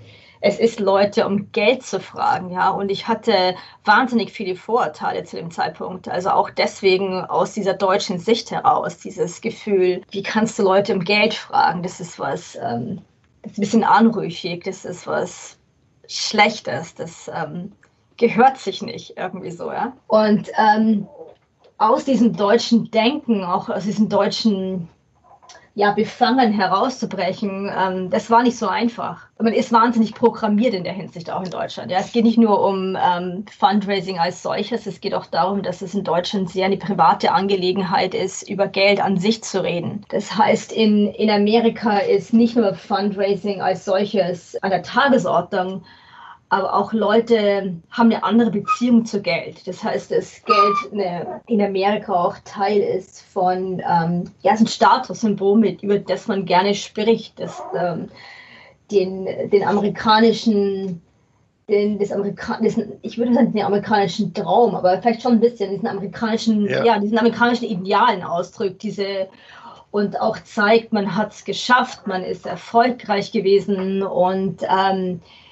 es 0.46 0.60
ist, 0.60 0.80
Leute 0.80 1.26
um 1.26 1.52
Geld 1.52 1.82
zu 1.82 2.00
fragen. 2.00 2.52
Ja? 2.52 2.70
Und 2.70 2.92
ich 2.92 3.08
hatte 3.08 3.56
wahnsinnig 3.84 4.32
viele 4.32 4.56
Vorurteile 4.56 5.24
zu 5.24 5.38
dem 5.38 5.50
Zeitpunkt. 5.50 6.08
Also 6.08 6.30
auch 6.30 6.52
deswegen 6.52 7.26
aus 7.26 7.54
dieser 7.54 7.74
deutschen 7.74 8.20
Sicht 8.20 8.52
heraus, 8.52 9.00
dieses 9.00 9.42
Gefühl, 9.42 10.04
wie 10.12 10.22
kannst 10.22 10.60
du 10.60 10.64
Leute 10.64 10.94
um 10.94 11.00
Geld 11.04 11.34
fragen? 11.34 11.82
Das 11.82 12.00
ist 12.00 12.20
was, 12.20 12.56
ähm, 12.62 13.02
das 13.42 13.54
ist 13.54 13.58
ein 13.58 13.62
bisschen 13.62 13.84
anrüchig, 13.84 14.64
das 14.66 14.86
ist 14.86 15.08
was 15.08 15.58
Schlechtes, 16.08 16.94
das 16.94 17.28
ähm, 17.34 17.72
gehört 18.18 18.60
sich 18.60 18.84
nicht 18.84 19.18
irgendwie 19.18 19.50
so. 19.50 19.72
Ja? 19.72 19.94
Und 20.06 20.52
ähm, 20.60 21.08
aus 21.80 22.06
diesem 22.06 22.38
deutschen 22.38 22.92
Denken, 22.92 23.44
auch 23.44 23.68
aus 23.70 23.86
diesem 23.86 24.10
deutschen 24.10 24.90
ja, 25.78 25.92
befangen 25.92 26.54
herauszubrechen, 26.54 27.70
ähm, 27.78 28.10
das 28.10 28.32
war 28.32 28.44
nicht 28.44 28.58
so 28.58 28.68
einfach. 28.68 29.28
Man 29.38 29.52
ist 29.52 29.74
wahnsinnig 29.74 30.16
programmiert 30.16 30.74
in 30.74 30.86
der 30.86 30.94
Hinsicht 30.94 31.30
auch 31.30 31.44
in 31.44 31.52
Deutschland. 31.52 31.92
Ja, 31.92 32.00
es 32.00 32.14
geht 32.14 32.24
nicht 32.24 32.38
nur 32.38 32.66
um 32.66 32.96
ähm, 32.96 33.44
Fundraising 33.60 34.18
als 34.18 34.42
solches, 34.42 34.88
es 34.88 35.02
geht 35.02 35.14
auch 35.14 35.26
darum, 35.26 35.64
dass 35.64 35.82
es 35.82 35.94
in 35.94 36.06
Deutschland 36.06 36.50
sehr 36.50 36.66
eine 36.66 36.78
private 36.78 37.34
Angelegenheit 37.34 38.16
ist, 38.16 38.50
über 38.50 38.70
Geld 38.70 39.04
an 39.04 39.18
sich 39.18 39.44
zu 39.44 39.62
reden. 39.64 40.06
Das 40.08 40.38
heißt, 40.38 40.72
in, 40.72 41.10
in 41.10 41.30
Amerika 41.30 41.98
ist 41.98 42.34
nicht 42.34 42.56
nur 42.56 42.74
Fundraising 42.74 43.62
als 43.62 43.84
solches 43.84 44.56
an 44.64 44.70
der 44.70 44.82
Tagesordnung, 44.82 45.84
aber 46.50 46.74
auch 46.74 46.94
Leute 46.94 47.76
haben 47.90 48.12
eine 48.12 48.24
andere 48.24 48.52
Beziehung 48.52 49.06
zu 49.06 49.22
Geld. 49.22 49.68
Das 49.68 49.84
heißt, 49.84 50.12
dass 50.12 50.44
Geld 50.46 50.94
eine, 50.94 51.42
in 51.48 51.62
Amerika 51.62 52.14
auch 52.14 52.36
Teil 52.46 52.82
ist 52.82 53.22
von, 53.22 53.80
ähm, 53.80 54.26
ja, 54.42 54.54
ist 54.54 54.62
ein 54.62 54.68
Statussymbol, 54.68 55.58
mit, 55.58 55.82
über 55.82 55.98
das 55.98 56.28
man 56.28 56.46
gerne 56.46 56.76
spricht, 56.76 57.40
das, 57.40 57.62
ähm, 57.78 58.10
den, 58.92 59.26
den 59.50 59.64
amerikanischen, 59.64 61.02
den, 61.68 61.98
das 61.98 62.12
Amerika 62.12 62.60
diesen, 62.62 62.94
ich 63.02 63.18
würde 63.18 63.34
sagen, 63.34 63.52
den 63.52 63.66
amerikanischen 63.66 64.32
Traum, 64.34 64.76
aber 64.76 65.02
vielleicht 65.02 65.24
schon 65.24 65.34
ein 65.34 65.40
bisschen, 65.40 65.72
diesen 65.72 65.88
amerikanischen, 65.88 66.70
ja, 66.70 66.86
ja 66.86 67.00
diesen 67.00 67.18
amerikanischen 67.18 67.66
Idealen 67.66 68.24
ausdrückt, 68.24 68.84
diese 68.84 69.28
und 69.90 70.20
auch 70.20 70.38
zeigt, 70.44 70.92
man 70.92 71.16
hat 71.16 71.32
es 71.32 71.46
geschafft, 71.46 72.06
man 72.06 72.22
ist 72.22 72.46
erfolgreich 72.46 73.32
gewesen 73.32 74.04
und 74.04 74.62
ähm, 74.64 75.22
äh, 75.22 75.45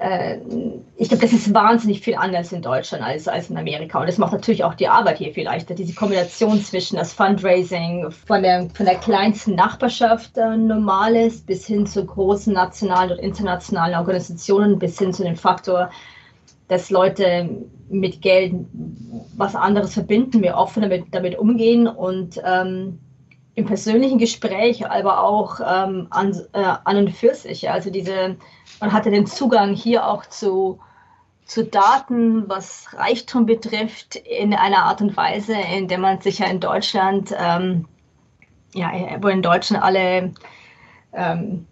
ich 0.00 1.08
glaube, 1.08 1.22
das 1.22 1.32
ist 1.32 1.52
wahnsinnig 1.52 2.02
viel 2.02 2.14
anders 2.14 2.52
in 2.52 2.62
Deutschland 2.62 3.02
als, 3.02 3.26
als 3.26 3.50
in 3.50 3.56
Amerika. 3.56 3.98
Und 3.98 4.06
das 4.06 4.18
macht 4.18 4.32
natürlich 4.32 4.62
auch 4.62 4.74
die 4.74 4.86
Arbeit 4.86 5.18
hier 5.18 5.34
viel 5.34 5.44
leichter. 5.44 5.74
Diese 5.74 5.92
Kombination 5.94 6.60
zwischen 6.60 6.96
das 6.96 7.12
Fundraising 7.12 8.12
von 8.12 8.42
der, 8.42 8.70
von 8.70 8.86
der 8.86 8.94
kleinsten 8.94 9.56
Nachbarschaft 9.56 10.38
äh, 10.38 10.56
normales 10.56 11.40
bis 11.40 11.66
hin 11.66 11.84
zu 11.84 12.06
großen 12.06 12.52
nationalen 12.52 13.10
und 13.10 13.18
internationalen 13.18 13.96
Organisationen, 13.96 14.78
bis 14.78 14.96
hin 15.00 15.12
zu 15.12 15.24
dem 15.24 15.36
Faktor, 15.36 15.90
dass 16.68 16.90
Leute 16.90 17.66
mit 17.88 18.22
Geld 18.22 18.54
was 19.36 19.56
anderes 19.56 19.94
verbinden, 19.94 20.42
wir 20.42 20.56
offen 20.56 20.82
damit, 20.82 21.06
damit 21.10 21.36
umgehen 21.36 21.88
und 21.88 22.40
ähm, 22.46 23.00
im 23.58 23.66
persönlichen 23.66 24.18
Gespräch, 24.18 24.88
aber 24.88 25.22
auch 25.22 25.60
ähm, 25.60 26.06
an, 26.10 26.40
äh, 26.52 26.74
an 26.84 26.96
und 26.96 27.10
für 27.10 27.34
sich. 27.34 27.70
Also 27.70 27.90
diese 27.90 28.36
man 28.80 28.92
hatte 28.92 29.10
den 29.10 29.26
Zugang 29.26 29.74
hier 29.74 30.06
auch 30.06 30.26
zu, 30.26 30.78
zu 31.44 31.64
Daten, 31.64 32.48
was 32.48 32.86
Reichtum 32.94 33.46
betrifft, 33.46 34.16
in 34.16 34.54
einer 34.54 34.84
Art 34.84 35.00
und 35.00 35.16
Weise, 35.16 35.54
in 35.54 35.88
der 35.88 35.98
man 35.98 36.20
sich 36.20 36.38
ja 36.38 36.46
in 36.46 36.60
Deutschland, 36.60 37.34
ähm, 37.36 37.86
ja, 38.74 38.90
wo 39.20 39.28
in 39.28 39.42
Deutschland 39.42 39.82
alle, 39.82 40.32
ähm, 41.12 41.66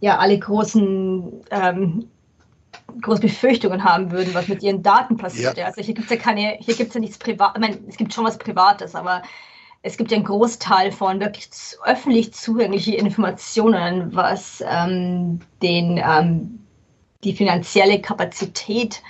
ja, 0.00 0.18
alle 0.18 0.38
großen 0.38 1.44
ähm, 1.50 2.08
große 3.00 3.22
Befürchtungen 3.22 3.84
haben 3.84 4.10
würden, 4.10 4.34
was 4.34 4.48
mit 4.48 4.62
ihren 4.62 4.82
Daten 4.82 5.16
passiert. 5.16 5.56
Ja. 5.56 5.66
Also 5.66 5.80
hier 5.80 5.94
gibt 5.94 6.10
es 6.10 6.16
ja 6.16 6.20
keine, 6.20 6.58
hier 6.60 6.74
gibt 6.74 6.88
es 6.88 6.94
ja 6.94 7.00
nichts 7.00 7.18
Privat, 7.18 7.52
ich 7.54 7.60
meine, 7.60 7.78
es 7.88 7.96
gibt 7.96 8.12
schon 8.12 8.24
was 8.24 8.36
Privates, 8.36 8.94
aber 8.94 9.22
es 9.82 9.96
gibt 9.96 10.10
ja 10.10 10.16
einen 10.16 10.24
Großteil 10.24 10.92
von 10.92 11.20
wirklich 11.20 11.48
öffentlich 11.84 12.32
zugänglichen 12.32 12.94
Informationen, 12.94 14.14
was 14.14 14.62
ähm, 14.66 15.40
den, 15.60 15.98
ähm, 15.98 16.60
die 17.24 17.32
finanzielle 17.32 18.00
Kapazität 18.00 19.02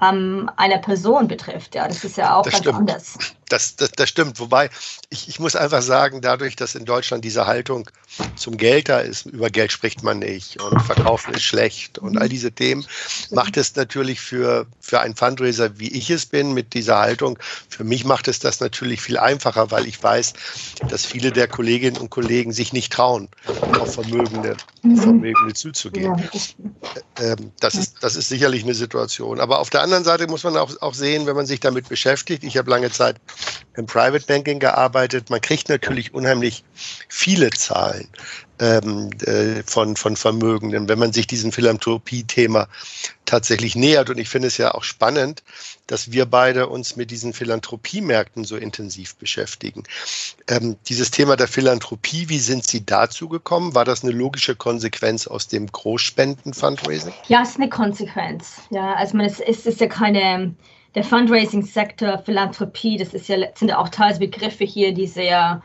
ähm, 0.00 0.50
einer 0.56 0.78
Person 0.78 1.28
betrifft. 1.28 1.74
Ja, 1.74 1.86
das 1.86 2.02
ist 2.02 2.16
ja 2.16 2.34
auch 2.34 2.42
das 2.42 2.52
ganz 2.52 2.64
stimmt. 2.64 2.78
anders. 2.78 3.18
Das, 3.48 3.76
das, 3.76 3.92
das 3.92 4.08
stimmt. 4.08 4.40
Wobei, 4.40 4.70
ich, 5.08 5.28
ich 5.28 5.38
muss 5.38 5.54
einfach 5.54 5.82
sagen, 5.82 6.20
dadurch, 6.20 6.56
dass 6.56 6.74
in 6.74 6.84
Deutschland 6.84 7.24
diese 7.24 7.46
Haltung 7.46 7.88
zum 8.34 8.56
Geld 8.56 8.88
da 8.88 9.00
ist, 9.00 9.26
über 9.26 9.50
Geld 9.50 9.72
spricht 9.72 10.02
man 10.02 10.18
nicht 10.18 10.60
und 10.60 10.80
Verkaufen 10.82 11.34
ist 11.34 11.42
schlecht 11.42 11.98
und 11.98 12.18
all 12.18 12.28
diese 12.28 12.50
Themen, 12.50 12.86
macht 13.30 13.56
es 13.56 13.76
natürlich 13.76 14.20
für, 14.20 14.66
für 14.80 15.00
einen 15.00 15.14
Fundraiser, 15.14 15.78
wie 15.78 15.88
ich 15.88 16.10
es 16.10 16.26
bin, 16.26 16.54
mit 16.54 16.74
dieser 16.74 16.98
Haltung, 16.98 17.38
für 17.68 17.84
mich 17.84 18.04
macht 18.04 18.28
es 18.28 18.38
das 18.38 18.60
natürlich 18.60 19.00
viel 19.00 19.18
einfacher, 19.18 19.70
weil 19.70 19.86
ich 19.86 20.02
weiß, 20.02 20.32
dass 20.88 21.04
viele 21.04 21.30
der 21.30 21.46
Kolleginnen 21.46 21.98
und 21.98 22.10
Kollegen 22.10 22.52
sich 22.52 22.72
nicht 22.72 22.92
trauen, 22.92 23.28
auf 23.78 23.94
Vermögende, 23.94 24.56
mhm. 24.82 24.96
Vermögende 24.96 25.54
zuzugehen. 25.54 26.16
Ja. 26.16 27.32
Ähm, 27.32 27.52
das, 27.60 27.74
ist, 27.74 27.96
das 28.00 28.16
ist 28.16 28.28
sicherlich 28.28 28.64
eine 28.64 28.74
Situation. 28.74 29.40
Aber 29.40 29.58
auf 29.58 29.70
der 29.70 29.82
anderen 29.82 30.04
Seite 30.04 30.26
muss 30.26 30.44
man 30.44 30.56
auch, 30.56 30.70
auch 30.80 30.94
sehen, 30.94 31.26
wenn 31.26 31.36
man 31.36 31.46
sich 31.46 31.60
damit 31.60 31.88
beschäftigt, 31.88 32.44
ich 32.44 32.56
habe 32.56 32.70
lange 32.70 32.90
Zeit 32.90 33.16
im 33.76 33.86
Private 33.86 34.26
Banking 34.26 34.58
gearbeitet. 34.58 35.30
Man 35.30 35.40
kriegt 35.40 35.68
natürlich 35.68 36.14
unheimlich 36.14 36.64
viele 37.08 37.50
Zahlen 37.50 38.08
ähm, 38.58 39.10
äh, 39.24 39.62
von, 39.64 39.96
von 39.96 40.16
Vermögenden, 40.16 40.88
wenn 40.88 40.98
man 40.98 41.12
sich 41.12 41.26
diesem 41.26 41.52
Philanthropie-Thema 41.52 42.68
tatsächlich 43.26 43.76
nähert. 43.76 44.08
Und 44.08 44.18
ich 44.18 44.28
finde 44.28 44.48
es 44.48 44.56
ja 44.56 44.72
auch 44.72 44.84
spannend, 44.84 45.42
dass 45.86 46.12
wir 46.12 46.26
beide 46.26 46.68
uns 46.68 46.96
mit 46.96 47.10
diesen 47.10 47.32
Philanthropiemärkten 47.32 48.44
so 48.44 48.56
intensiv 48.56 49.16
beschäftigen. 49.16 49.82
Ähm, 50.48 50.76
dieses 50.88 51.10
Thema 51.10 51.36
der 51.36 51.48
Philanthropie, 51.48 52.28
wie 52.28 52.38
sind 52.38 52.66
Sie 52.66 52.86
dazu 52.86 53.28
gekommen? 53.28 53.74
War 53.74 53.84
das 53.84 54.02
eine 54.02 54.12
logische 54.12 54.56
Konsequenz 54.56 55.26
aus 55.26 55.48
dem 55.48 55.66
Großspenden-Fundraising? 55.66 57.12
Ja, 57.28 57.42
es 57.42 57.50
ist 57.50 57.56
eine 57.56 57.68
Konsequenz. 57.68 58.62
Ja, 58.70 58.94
also 58.94 59.16
man, 59.16 59.26
es, 59.26 59.40
es 59.40 59.66
ist 59.66 59.80
ja 59.80 59.88
keine 59.88 60.54
der 60.96 61.04
Fundraising-Sektor, 61.04 62.18
Philanthropie, 62.24 62.96
das 62.96 63.12
ist 63.12 63.28
ja, 63.28 63.36
sind 63.54 63.68
ja 63.68 63.78
auch 63.78 63.90
teils 63.90 64.18
Begriffe 64.18 64.64
hier, 64.64 64.94
die 64.94 65.06
sehr, 65.06 65.62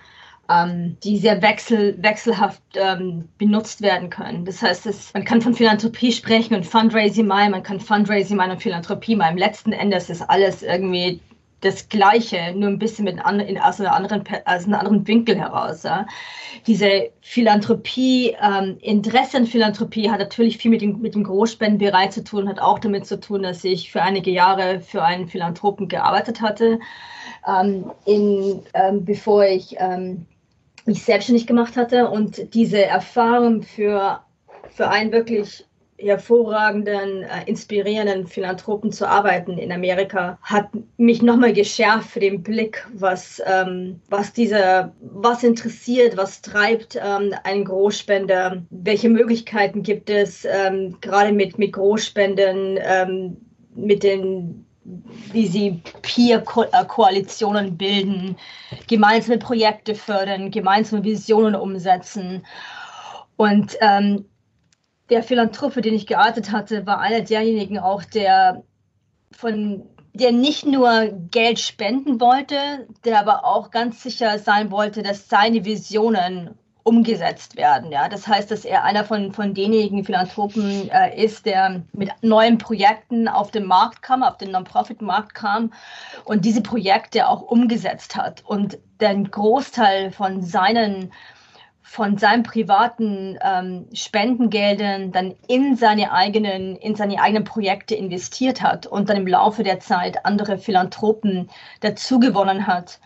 ähm, 0.49 0.97
die 1.05 1.17
sehr 1.17 1.41
wechsel, 1.41 1.95
wechselhaft 2.03 2.61
ähm, 2.75 3.29
benutzt 3.37 3.81
werden 3.81 4.09
können. 4.09 4.43
Das 4.43 4.61
heißt, 4.61 4.85
es, 4.87 5.13
man 5.13 5.23
kann 5.23 5.41
von 5.41 5.53
Philanthropie 5.53 6.11
sprechen 6.11 6.53
und 6.53 6.65
Fundraising 6.65 7.27
mal, 7.27 7.49
man 7.49 7.63
kann 7.63 7.79
Fundraising 7.79 8.35
mal 8.35 8.51
und 8.51 8.61
Philanthropie. 8.61 9.13
Im 9.13 9.37
letzten 9.37 9.71
Endes 9.71 10.09
ist 10.09 10.21
alles 10.21 10.63
irgendwie 10.63 11.21
das 11.61 11.89
Gleiche, 11.89 12.53
nur 12.55 12.69
ein 12.69 12.79
bisschen 12.79 13.05
mit 13.05 13.19
in, 13.47 13.57
aus, 13.59 13.79
einer 13.79 13.93
anderen, 13.93 14.23
aus 14.45 14.65
einem 14.65 14.73
anderen 14.73 15.07
Winkel 15.07 15.37
heraus. 15.37 15.83
Ja. 15.83 16.07
Diese 16.67 17.11
Philanthropie, 17.21 18.35
ähm, 18.41 18.77
Interesse 18.81 19.37
an 19.37 19.45
Philanthropie 19.45 20.09
hat 20.09 20.19
natürlich 20.19 20.57
viel 20.57 20.71
mit 20.71 20.81
dem, 20.81 20.99
mit 21.01 21.13
dem 21.13 21.23
Großspendenbereich 21.23 22.11
zu 22.11 22.23
tun, 22.23 22.49
hat 22.49 22.59
auch 22.59 22.79
damit 22.79 23.05
zu 23.05 23.19
tun, 23.19 23.43
dass 23.43 23.63
ich 23.63 23.91
für 23.91 24.01
einige 24.01 24.31
Jahre 24.31 24.81
für 24.81 25.03
einen 25.03 25.27
Philanthropen 25.27 25.87
gearbeitet 25.87 26.41
hatte, 26.41 26.79
ähm, 27.47 27.91
in, 28.05 28.63
ähm, 28.73 29.05
bevor 29.05 29.45
ich 29.45 29.75
ähm, 29.77 30.25
mich 30.85 31.03
selbstständig 31.03 31.45
gemacht 31.45 31.77
hatte. 31.77 32.09
Und 32.09 32.55
diese 32.55 32.83
Erfahrung 32.83 33.61
für, 33.61 34.21
für 34.69 34.89
einen 34.89 35.11
wirklich 35.11 35.63
hervorragenden, 36.01 37.23
äh, 37.23 37.27
inspirierenden 37.45 38.27
Philanthropen 38.27 38.91
zu 38.91 39.07
arbeiten 39.07 39.57
in 39.57 39.71
Amerika, 39.71 40.37
hat 40.41 40.69
mich 40.97 41.21
nochmal 41.21 41.53
geschärft 41.53 42.11
für 42.11 42.19
den 42.19 42.43
Blick, 42.43 42.87
was, 42.93 43.41
ähm, 43.45 43.99
was 44.09 44.33
dieser, 44.33 44.93
was 45.01 45.43
interessiert, 45.43 46.17
was 46.17 46.41
treibt 46.41 46.95
ähm, 46.95 47.33
einen 47.43 47.65
Großspender, 47.65 48.63
welche 48.69 49.09
Möglichkeiten 49.09 49.83
gibt 49.83 50.09
es, 50.09 50.45
ähm, 50.45 50.97
gerade 51.01 51.31
mit, 51.31 51.57
mit 51.57 51.73
Großspenden, 51.73 52.79
ähm, 52.81 53.37
mit 53.75 54.03
den 54.03 54.65
wie 55.31 55.47
sie 55.47 55.81
Peer-Koalitionen 56.01 57.77
bilden, 57.77 58.35
gemeinsame 58.87 59.37
Projekte 59.37 59.93
fördern, 59.95 60.51
gemeinsame 60.51 61.03
Visionen 61.03 61.55
umsetzen. 61.55 62.45
Und 63.37 63.77
ähm, 63.81 64.25
der 65.11 65.23
Philanthrop, 65.23 65.73
für 65.73 65.81
den 65.81 65.93
ich 65.93 66.07
gearbeitet 66.07 66.51
hatte, 66.51 66.85
war 66.87 66.99
einer 66.99 67.21
derjenigen 67.21 67.77
auch, 67.77 68.03
der 68.03 68.63
von 69.31 69.83
der 70.13 70.31
nicht 70.31 70.65
nur 70.65 71.09
Geld 71.31 71.59
spenden 71.59 72.19
wollte, 72.19 72.87
der 73.05 73.19
aber 73.19 73.45
auch 73.45 73.71
ganz 73.71 74.01
sicher 74.03 74.39
sein 74.39 74.71
wollte, 74.71 75.03
dass 75.03 75.29
seine 75.29 75.63
Visionen 75.63 76.55
umgesetzt 76.83 77.57
werden. 77.57 77.91
Ja, 77.91 78.09
das 78.09 78.27
heißt, 78.27 78.49
dass 78.49 78.65
er 78.65 78.83
einer 78.83 79.05
von, 79.05 79.31
von 79.31 79.53
denjenigen 79.53 80.03
Philanthropen 80.03 80.89
äh, 80.89 81.23
ist, 81.23 81.45
der 81.45 81.83
mit 81.93 82.09
neuen 82.21 82.57
Projekten 82.57 83.27
auf 83.27 83.51
den 83.51 83.65
Markt 83.65 84.01
kam, 84.01 84.23
auf 84.23 84.37
den 84.37 84.51
Non-Profit-Markt 84.51 85.35
kam 85.35 85.71
und 86.25 86.43
diese 86.43 86.61
Projekte 86.61 87.27
auch 87.27 87.41
umgesetzt 87.41 88.15
hat 88.15 88.43
und 88.45 88.79
den 88.99 89.29
Großteil 89.29 90.11
von 90.11 90.41
seinen 90.41 91.11
von 91.91 92.17
seinen 92.17 92.43
privaten 92.43 93.37
ähm, 93.43 93.85
Spendengeldern 93.91 95.11
dann 95.11 95.35
in 95.49 95.75
seine 95.75 96.13
eigenen 96.13 96.77
in 96.77 96.95
seine 96.95 97.21
eigenen 97.21 97.43
Projekte 97.43 97.95
investiert 97.95 98.61
hat 98.61 98.87
und 98.87 99.09
dann 99.09 99.17
im 99.17 99.27
Laufe 99.27 99.61
der 99.63 99.81
Zeit 99.81 100.25
andere 100.25 100.57
Philanthropen 100.57 101.49
dazugewonnen 101.81 102.65
hat 102.65 103.01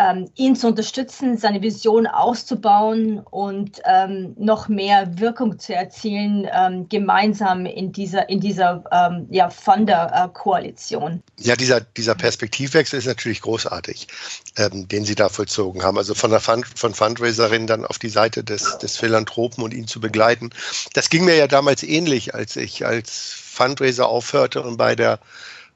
ähm, 0.00 0.30
ihn 0.34 0.56
zu 0.56 0.68
unterstützen, 0.68 1.36
seine 1.36 1.60
Vision 1.60 2.06
auszubauen 2.06 3.18
und 3.18 3.82
ähm, 3.84 4.34
noch 4.38 4.68
mehr 4.68 5.18
Wirkung 5.18 5.58
zu 5.58 5.74
erzielen, 5.74 6.48
ähm, 6.50 6.88
gemeinsam 6.88 7.66
in 7.66 7.92
dieser, 7.92 8.28
in 8.30 8.40
dieser 8.40 8.82
ähm, 8.90 9.26
ja, 9.30 9.50
Funder-Koalition. 9.50 11.22
Ja, 11.38 11.54
dieser, 11.54 11.80
dieser 11.82 12.14
Perspektivwechsel 12.14 12.98
ist 12.98 13.06
natürlich 13.06 13.42
großartig, 13.42 14.08
ähm, 14.56 14.88
den 14.88 15.04
Sie 15.04 15.14
da 15.14 15.28
vollzogen 15.28 15.82
haben. 15.82 15.98
Also 15.98 16.14
von 16.14 16.30
der 16.30 16.40
Fund, 16.40 16.66
von 16.66 16.94
Fundraiserin 16.94 17.66
dann 17.66 17.84
auf 17.84 17.98
die 17.98 18.08
Seite 18.08 18.42
des, 18.42 18.78
des 18.78 18.96
Philanthropen 18.96 19.62
und 19.62 19.74
ihn 19.74 19.86
zu 19.86 20.00
begleiten. 20.00 20.50
Das 20.94 21.10
ging 21.10 21.26
mir 21.26 21.36
ja 21.36 21.46
damals 21.46 21.82
ähnlich, 21.82 22.34
als 22.34 22.56
ich 22.56 22.86
als 22.86 23.34
Fundraiser 23.34 24.08
aufhörte 24.08 24.62
und 24.62 24.78
bei 24.78 24.96
der 24.96 25.18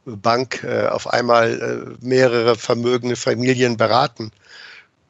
Bank 0.05 0.63
äh, 0.65 0.87
auf 0.89 1.09
einmal 1.09 1.97
äh, 2.01 2.05
mehrere 2.05 2.57
vermögende 2.57 3.17
Familien 3.17 3.77
beraten 3.77 4.33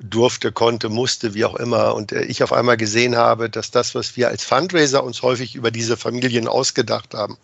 durfte, 0.01 0.53
konnte, 0.53 0.89
musste, 0.89 1.35
wie 1.35 1.45
auch 1.45 1.55
immer. 1.55 1.95
Und 1.95 2.13
äh, 2.13 2.25
ich 2.25 2.43
auf 2.43 2.53
einmal 2.53 2.77
gesehen 2.77 3.17
habe, 3.17 3.49
dass 3.49 3.71
das, 3.71 3.95
was 3.95 4.17
wir 4.17 4.29
als 4.29 4.45
Fundraiser 4.45 5.05
uns 5.05 5.23
häufig 5.23 5.55
über 5.55 5.71
diese 5.71 5.97
Familien 5.97 6.49
ausgedacht 6.49 7.15
haben, 7.15 7.39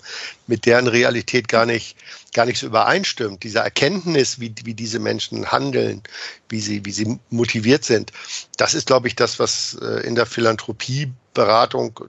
mit 0.46 0.66
deren 0.66 0.86
Realität 0.86 1.48
gar 1.48 1.66
nicht, 1.66 1.96
gar 2.34 2.46
nicht 2.46 2.58
so 2.58 2.66
übereinstimmt. 2.66 3.42
Diese 3.42 3.60
Erkenntnis, 3.60 4.40
wie, 4.40 4.52
wie 4.64 4.74
diese 4.74 4.98
Menschen 4.98 5.50
handeln, 5.50 6.02
wie 6.48 6.60
sie, 6.60 6.84
wie 6.84 6.92
sie 6.92 7.18
motiviert 7.30 7.84
sind, 7.84 8.12
das 8.56 8.74
ist, 8.74 8.86
glaube 8.86 9.08
ich, 9.08 9.16
das, 9.16 9.38
was 9.38 9.78
äh, 9.80 10.06
in 10.06 10.14
der 10.14 10.26
Philanthropieberatung 10.26 12.00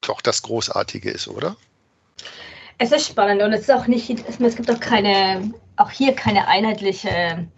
doch 0.00 0.20
das 0.20 0.42
Großartige 0.42 1.10
ist, 1.10 1.28
oder? 1.28 1.56
Es 2.78 2.92
ist 2.92 3.06
spannend 3.06 3.42
und 3.42 3.52
es 3.52 3.62
ist 3.62 3.72
auch 3.72 3.86
nicht, 3.86 4.10
es 4.28 4.56
gibt 4.56 4.70
auch 4.70 4.80
keine, 4.80 5.50
auch 5.76 5.90
hier 5.90 6.12
keine 6.14 6.46
einheitliche, 6.46 7.48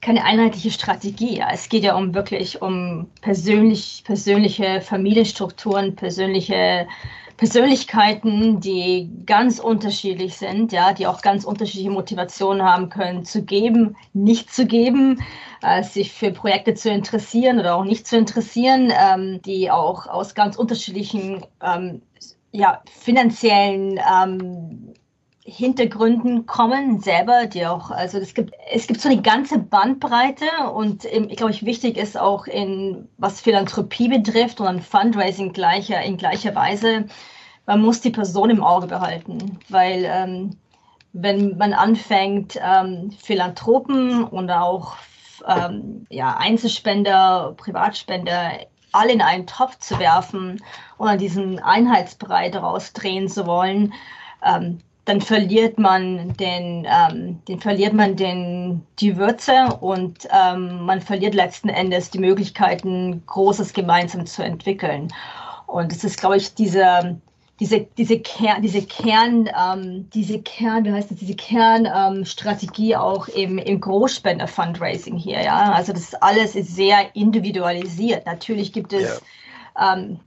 keine 0.00 0.24
einheitliche 0.24 0.72
Strategie. 0.72 1.40
Es 1.52 1.68
geht 1.68 1.84
ja 1.84 1.94
um 1.94 2.12
wirklich 2.12 2.60
um 2.60 3.08
persönlich, 3.20 4.02
persönliche 4.04 4.80
Familienstrukturen, 4.80 5.94
persönliche 5.94 6.88
Persönlichkeiten, 7.36 8.60
die 8.60 9.10
ganz 9.26 9.60
unterschiedlich 9.60 10.36
sind, 10.36 10.72
ja, 10.72 10.92
die 10.92 11.06
auch 11.06 11.22
ganz 11.22 11.44
unterschiedliche 11.44 11.90
Motivationen 11.90 12.62
haben 12.62 12.88
können, 12.88 13.24
zu 13.24 13.44
geben, 13.44 13.96
nicht 14.12 14.52
zu 14.52 14.66
geben, 14.66 15.22
äh, 15.62 15.82
sich 15.84 16.12
für 16.12 16.32
Projekte 16.32 16.74
zu 16.74 16.90
interessieren 16.90 17.60
oder 17.60 17.76
auch 17.76 17.84
nicht 17.84 18.06
zu 18.06 18.16
interessieren, 18.16 18.92
ähm, 18.92 19.40
die 19.42 19.70
auch 19.70 20.06
aus 20.06 20.34
ganz 20.34 20.56
unterschiedlichen 20.56 21.44
ähm, 21.62 22.02
ja, 22.52 22.82
finanziellen 22.90 23.98
ähm, 23.98 24.94
Hintergründen 25.44 26.46
kommen 26.46 27.00
selber, 27.00 27.46
die 27.46 27.66
auch, 27.66 27.90
also 27.90 28.18
es 28.18 28.32
gibt, 28.34 28.54
es 28.72 28.86
gibt 28.86 29.00
so 29.00 29.08
eine 29.08 29.20
ganze 29.22 29.58
Bandbreite 29.58 30.46
und 30.72 31.04
ich 31.04 31.36
glaube, 31.36 31.52
ich 31.52 31.66
wichtig 31.66 31.96
ist 31.96 32.16
auch 32.16 32.46
in, 32.46 33.08
was 33.16 33.40
Philanthropie 33.40 34.08
betrifft 34.08 34.60
und 34.60 34.80
Fundraising 34.80 35.52
gleicher, 35.52 36.00
in 36.02 36.16
gleicher 36.16 36.54
Weise, 36.54 37.06
man 37.66 37.80
muss 37.80 38.00
die 38.00 38.10
Person 38.10 38.50
im 38.50 38.62
Auge 38.62 38.86
behalten, 38.86 39.58
weil 39.68 40.04
ähm, 40.06 40.56
wenn 41.12 41.56
man 41.56 41.72
anfängt, 41.72 42.58
ähm, 42.62 43.10
Philanthropen 43.10 44.24
und 44.24 44.50
auch 44.50 44.96
ähm, 45.46 46.06
ja, 46.08 46.36
Einzelspender, 46.38 47.54
Privatspender 47.56 48.60
alle 48.92 49.12
in 49.12 49.22
einen 49.22 49.46
Topf 49.46 49.78
zu 49.78 49.98
werfen 49.98 50.62
oder 50.98 51.16
diesen 51.16 51.58
Einheitsbrei 51.58 52.50
daraus 52.50 52.92
drehen 52.92 53.28
zu 53.28 53.46
wollen, 53.46 53.94
ähm, 54.44 54.80
dann 55.04 55.20
verliert 55.20 55.78
man 55.78 56.32
den, 56.34 56.86
ähm, 56.88 57.42
den 57.48 57.60
verliert 57.60 57.92
man 57.92 58.14
den, 58.14 58.86
die 59.00 59.16
Würze 59.16 59.76
und 59.80 60.28
ähm, 60.30 60.82
man 60.84 61.00
verliert 61.00 61.34
letzten 61.34 61.68
Endes 61.68 62.10
die 62.10 62.20
Möglichkeiten, 62.20 63.22
Großes 63.26 63.72
gemeinsam 63.72 64.26
zu 64.26 64.44
entwickeln. 64.44 65.08
Und 65.66 65.92
es 65.92 66.04
ist, 66.04 66.20
glaube 66.20 66.36
ich, 66.36 66.54
diese, 66.54 67.20
diese, 67.62 67.86
diese, 67.96 68.18
Kern, 68.18 68.60
diese 68.60 68.82
Kern, 68.82 69.48
ähm, 69.56 70.10
diese 70.12 70.42
Kern, 70.42 70.84
wie 70.84 70.90
heißt 70.90 71.12
das, 71.12 71.18
diese 71.18 71.36
Kernstrategie 71.36 72.94
ähm, 72.94 72.98
auch 72.98 73.28
im, 73.28 73.56
im 73.56 73.80
Großspender-Fundraising 73.80 75.16
hier, 75.16 75.40
ja. 75.42 75.70
Also 75.70 75.92
das 75.92 76.12
alles 76.14 76.56
ist 76.56 76.74
sehr 76.74 77.14
individualisiert. 77.14 78.26
Natürlich 78.26 78.72
gibt 78.72 78.92
es 78.92 79.22
ja. 79.76 79.94
ähm, 79.94 80.18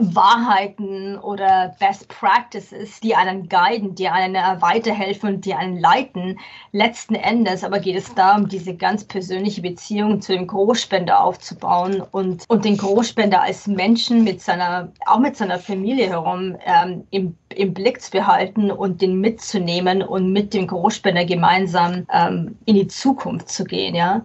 Wahrheiten 0.00 1.18
oder 1.18 1.74
Best 1.80 2.06
Practices, 2.08 3.00
die 3.00 3.16
einen 3.16 3.48
guiden, 3.48 3.96
die 3.96 4.08
einen 4.08 4.36
weiterhelfen, 4.60 5.40
die 5.40 5.54
einen 5.54 5.76
leiten. 5.80 6.38
Letzten 6.70 7.16
Endes 7.16 7.64
aber 7.64 7.80
geht 7.80 7.96
es 7.96 8.14
darum, 8.14 8.48
diese 8.48 8.76
ganz 8.76 9.02
persönliche 9.02 9.60
Beziehung 9.60 10.20
zu 10.20 10.32
dem 10.32 10.46
Großspender 10.46 11.20
aufzubauen 11.20 12.00
und, 12.12 12.44
und 12.48 12.64
den 12.64 12.76
Großspender 12.76 13.42
als 13.42 13.66
Menschen 13.66 14.22
mit 14.22 14.40
seiner, 14.40 14.92
auch 15.06 15.18
mit 15.18 15.36
seiner 15.36 15.58
Familie 15.58 16.08
herum 16.08 16.56
ähm, 16.64 17.04
im, 17.10 17.36
im 17.48 17.74
Blick 17.74 18.00
zu 18.00 18.12
behalten 18.12 18.70
und 18.70 19.02
den 19.02 19.20
mitzunehmen 19.20 20.02
und 20.02 20.32
mit 20.32 20.54
dem 20.54 20.68
Großspender 20.68 21.24
gemeinsam 21.24 22.06
ähm, 22.12 22.56
in 22.66 22.76
die 22.76 22.86
Zukunft 22.86 23.48
zu 23.48 23.64
gehen. 23.64 23.96
Ja? 23.96 24.22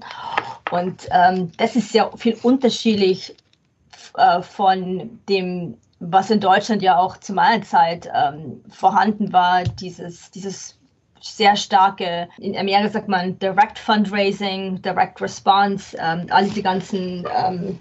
Und 0.70 1.08
ähm, 1.10 1.52
das 1.58 1.76
ist 1.76 1.92
sehr 1.92 2.12
viel 2.16 2.38
unterschiedlich 2.44 3.36
äh, 4.16 4.42
von 4.42 5.20
dem, 5.30 5.78
was 6.00 6.30
in 6.30 6.40
Deutschland 6.40 6.82
ja 6.82 6.98
auch 6.98 7.18
zu 7.18 7.34
meiner 7.34 7.64
Zeit 7.64 8.10
ähm, 8.14 8.62
vorhanden 8.70 9.32
war, 9.32 9.64
dieses, 9.64 10.32
dieses 10.32 10.78
sehr 11.22 11.56
starke, 11.56 12.28
in 12.38 12.58
Amerika 12.58 12.90
sagt 12.90 13.08
man 13.08 13.40
Direct 13.40 13.80
Fundraising, 13.80 14.82
Direct 14.82 15.22
Response, 15.22 15.98
ähm, 15.98 16.28
all 16.30 16.44
diese 16.46 16.62
ganzen 16.62 17.26
ähm, 17.34 17.80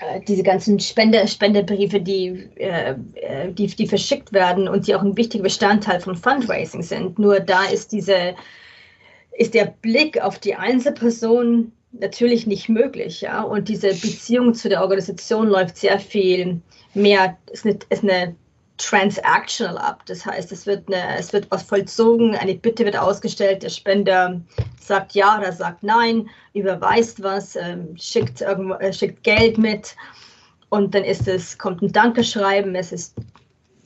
äh, 0.00 0.20
diese 0.20 0.44
ganzen 0.44 0.78
Spende, 0.78 1.26
Spendebriefe, 1.26 2.00
die, 2.00 2.48
äh, 2.56 2.94
äh, 3.14 3.52
die, 3.52 3.66
die 3.66 3.88
verschickt 3.88 4.32
werden 4.32 4.68
und 4.68 4.86
die 4.86 4.94
auch 4.94 5.02
ein 5.02 5.16
wichtiger 5.16 5.42
Bestandteil 5.42 6.00
von 6.00 6.14
Fundraising 6.14 6.82
sind. 6.82 7.18
Nur 7.18 7.40
da 7.40 7.64
ist 7.64 7.90
diese, 7.90 8.36
ist 9.32 9.54
der 9.54 9.66
Blick 9.66 10.20
auf 10.20 10.38
die 10.38 10.54
Einzelperson 10.54 11.72
natürlich 12.00 12.46
nicht 12.46 12.68
möglich, 12.68 13.20
ja. 13.20 13.42
Und 13.42 13.68
diese 13.68 13.88
Beziehung 13.88 14.54
zu 14.54 14.68
der 14.68 14.82
Organisation 14.82 15.48
läuft 15.48 15.76
sehr 15.76 15.98
viel 15.98 16.60
mehr, 16.94 17.36
ist 17.52 17.64
eine, 17.64 17.78
ist 17.90 18.02
eine 18.02 18.34
transactional 18.78 19.76
ab. 19.76 20.02
Das 20.06 20.24
heißt, 20.24 20.52
es 20.52 20.66
wird, 20.66 20.88
eine, 20.88 21.18
es 21.18 21.32
wird 21.32 21.50
was 21.50 21.62
vollzogen, 21.64 22.34
eine 22.36 22.54
Bitte 22.54 22.84
wird 22.84 22.96
ausgestellt, 22.96 23.62
der 23.62 23.70
Spender 23.70 24.40
sagt 24.80 25.12
ja 25.14 25.38
oder 25.38 25.52
sagt 25.52 25.82
nein, 25.82 26.28
überweist 26.54 27.22
was, 27.22 27.56
ähm, 27.56 27.96
schickt, 27.96 28.40
irgendwo, 28.40 28.74
äh, 28.74 28.92
schickt 28.92 29.24
Geld 29.24 29.58
mit 29.58 29.96
und 30.70 30.94
dann 30.94 31.04
ist 31.04 31.26
es, 31.26 31.58
kommt 31.58 31.82
ein 31.82 31.92
Dankeschreiben, 31.92 32.74
es 32.74 32.92
ist 32.92 33.14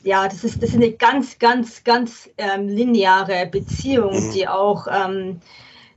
ja, 0.04 0.26
das 0.26 0.42
ist, 0.42 0.62
das 0.62 0.70
ist 0.70 0.76
eine 0.76 0.90
ganz, 0.90 1.38
ganz, 1.38 1.84
ganz 1.84 2.28
ähm, 2.36 2.68
lineare 2.68 3.46
Beziehung, 3.46 4.14
mhm. 4.14 4.32
die 4.32 4.48
auch 4.48 4.86
ähm, 4.90 5.40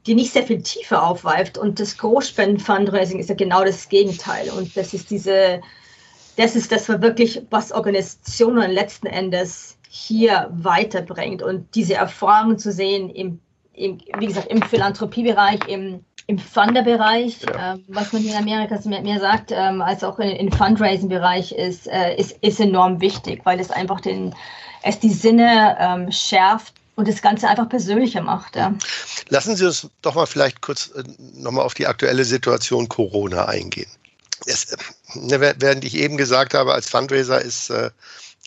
die 0.08 0.16
nicht 0.16 0.32
sehr 0.32 0.44
viel 0.44 0.62
Tiefe 0.62 1.02
aufweift. 1.02 1.58
Und 1.58 1.80
das 1.80 1.98
Großspenden-Fundraising 1.98 3.20
ist 3.20 3.30
ja 3.30 3.36
genau 3.36 3.64
das 3.64 3.90
Gegenteil. 3.90 4.50
Und 4.50 4.76
das 4.78 4.94
ist 4.94 5.10
diese, 5.10 5.62
das 6.36 6.56
ist 6.56 6.72
das, 6.72 6.88
was 6.90 7.02
wirklich, 7.02 7.42
was 7.50 7.72
Organisationen 7.72 8.72
letzten 8.72 9.08
Endes 9.08 9.78
hier 9.90 10.50
weiterbringt. 10.52 11.42
Und 11.42 11.74
diese 11.76 11.96
Erfahrungen 11.96 12.60
zu 12.60 12.72
sehen 12.72 13.10
im, 13.10 13.40
im 13.74 14.00
wie 14.20 14.28
gesagt, 14.28 14.48
im 14.48 14.62
Philanthropiebereich, 14.62 15.60
im, 15.68 16.04
im 16.28 16.38
Funder-Bereich, 16.38 17.42
ja. 17.44 17.74
äh, 17.74 17.78
was 17.88 18.14
man 18.14 18.22
hier 18.22 18.34
in 18.34 18.38
Amerika 18.38 18.80
mehr, 18.86 19.02
mehr 19.02 19.20
sagt, 19.20 19.52
ähm, 19.52 19.82
als 19.82 20.04
auch 20.04 20.20
im 20.20 20.30
in 20.30 20.52
Fundraising-Bereich 20.52 21.52
ist, 21.52 21.88
äh, 21.88 22.16
ist, 22.16 22.38
ist 22.44 22.60
enorm 22.60 23.02
wichtig, 23.02 23.42
weil 23.44 23.60
es 23.60 23.72
einfach 23.72 24.02
den, 24.02 24.36
es 24.84 25.00
die 25.00 25.10
Sinne 25.10 25.78
ähm, 25.80 26.12
schärft 26.12 26.76
und 26.96 27.08
das 27.08 27.22
Ganze 27.22 27.48
einfach 27.48 27.70
persönlicher 27.70 28.22
macht. 28.22 28.56
Ja. 28.56 28.74
Lassen 29.30 29.56
Sie 29.56 29.66
uns 29.66 29.88
doch 30.02 30.16
mal 30.16 30.26
vielleicht 30.26 30.62
kurz 30.62 30.92
äh, 30.96 31.04
nochmal 31.34 31.66
auf 31.66 31.74
die 31.74 31.88
aktuelle 31.88 32.26
Situation 32.26 32.90
Corona 32.90 33.46
eingehen. 33.46 33.90
Es, 34.46 34.76
ne, 35.14 35.40
während 35.40 35.84
ich 35.86 35.96
eben 35.96 36.18
gesagt 36.18 36.54
habe, 36.54 36.74
als 36.74 36.90
Fundraiser 36.90 37.42
ist, 37.42 37.70
äh, 37.70 37.90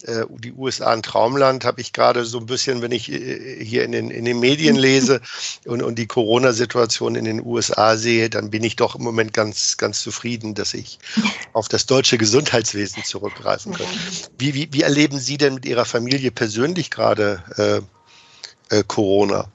äh, 0.04 0.24
die 0.30 0.52
USA 0.52 0.92
ein 0.92 1.02
Traumland, 1.02 1.64
habe 1.64 1.80
ich 1.80 1.92
gerade 1.92 2.24
so 2.24 2.38
ein 2.38 2.46
bisschen, 2.46 2.82
wenn 2.82 2.92
ich 2.92 3.10
äh, 3.10 3.64
hier 3.64 3.84
in 3.84 3.92
den, 3.92 4.10
in 4.10 4.24
den 4.24 4.38
Medien 4.38 4.76
lese 4.76 5.20
und, 5.64 5.82
und 5.82 5.98
die 5.98 6.06
Corona-Situation 6.06 7.16
in 7.16 7.24
den 7.24 7.44
USA 7.44 7.96
sehe, 7.96 8.30
dann 8.30 8.50
bin 8.50 8.62
ich 8.62 8.76
doch 8.76 8.94
im 8.94 9.02
Moment 9.02 9.32
ganz, 9.32 9.76
ganz 9.76 10.00
zufrieden, 10.00 10.54
dass 10.54 10.74
ich 10.74 10.98
auf 11.52 11.68
das 11.68 11.86
deutsche 11.86 12.16
Gesundheitswesen 12.16 13.02
zurückgreifen 13.04 13.72
kann. 13.72 13.86
Wie, 14.38 14.54
wie, 14.54 14.68
wie 14.72 14.82
erleben 14.82 15.18
Sie 15.18 15.36
denn 15.36 15.54
mit 15.54 15.66
Ihrer 15.66 15.84
Familie 15.84 16.30
persönlich 16.30 16.90
gerade 16.90 17.42
äh, 17.56 17.97
äh, 18.70 18.82
Corona? 18.86 19.46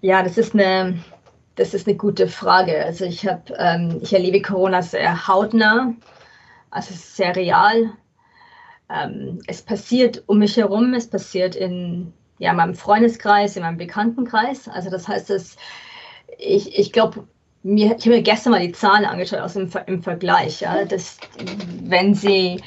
Ja, 0.00 0.22
das 0.22 0.36
ist 0.36 0.54
eine, 0.54 1.02
das 1.56 1.74
ist 1.74 1.86
eine 1.86 1.96
gute 1.96 2.28
Frage. 2.28 2.84
Also 2.84 3.04
ich 3.04 3.26
habe, 3.26 3.54
ähm, 3.58 4.00
ich 4.02 4.12
erlebe 4.12 4.42
Corona 4.42 4.82
sehr 4.82 5.26
hautnah, 5.26 5.94
also 6.70 6.94
sehr 6.94 7.34
real. 7.36 7.90
Ähm, 8.90 9.40
es 9.46 9.62
passiert 9.62 10.22
um 10.26 10.38
mich 10.40 10.56
herum, 10.56 10.94
es 10.94 11.08
passiert 11.08 11.56
in 11.56 12.12
ja, 12.38 12.52
meinem 12.52 12.74
Freundeskreis, 12.74 13.56
in 13.56 13.62
meinem 13.62 13.78
Bekanntenkreis. 13.78 14.68
Also 14.68 14.90
das 14.90 15.08
heißt, 15.08 15.30
dass 15.30 15.56
ich, 16.38 16.78
ich 16.78 16.92
glaube, 16.92 17.26
ich 17.62 17.88
habe 17.88 18.08
mir 18.10 18.22
gestern 18.22 18.50
mal 18.50 18.60
die 18.60 18.72
Zahlen 18.72 19.06
angeschaut 19.06 19.40
aus 19.40 19.54
dem 19.54 19.70
im 19.86 20.02
Vergleich, 20.02 20.60
ja, 20.60 20.84
dass 20.84 21.16
wenn 21.82 22.14
Sie 22.14 22.60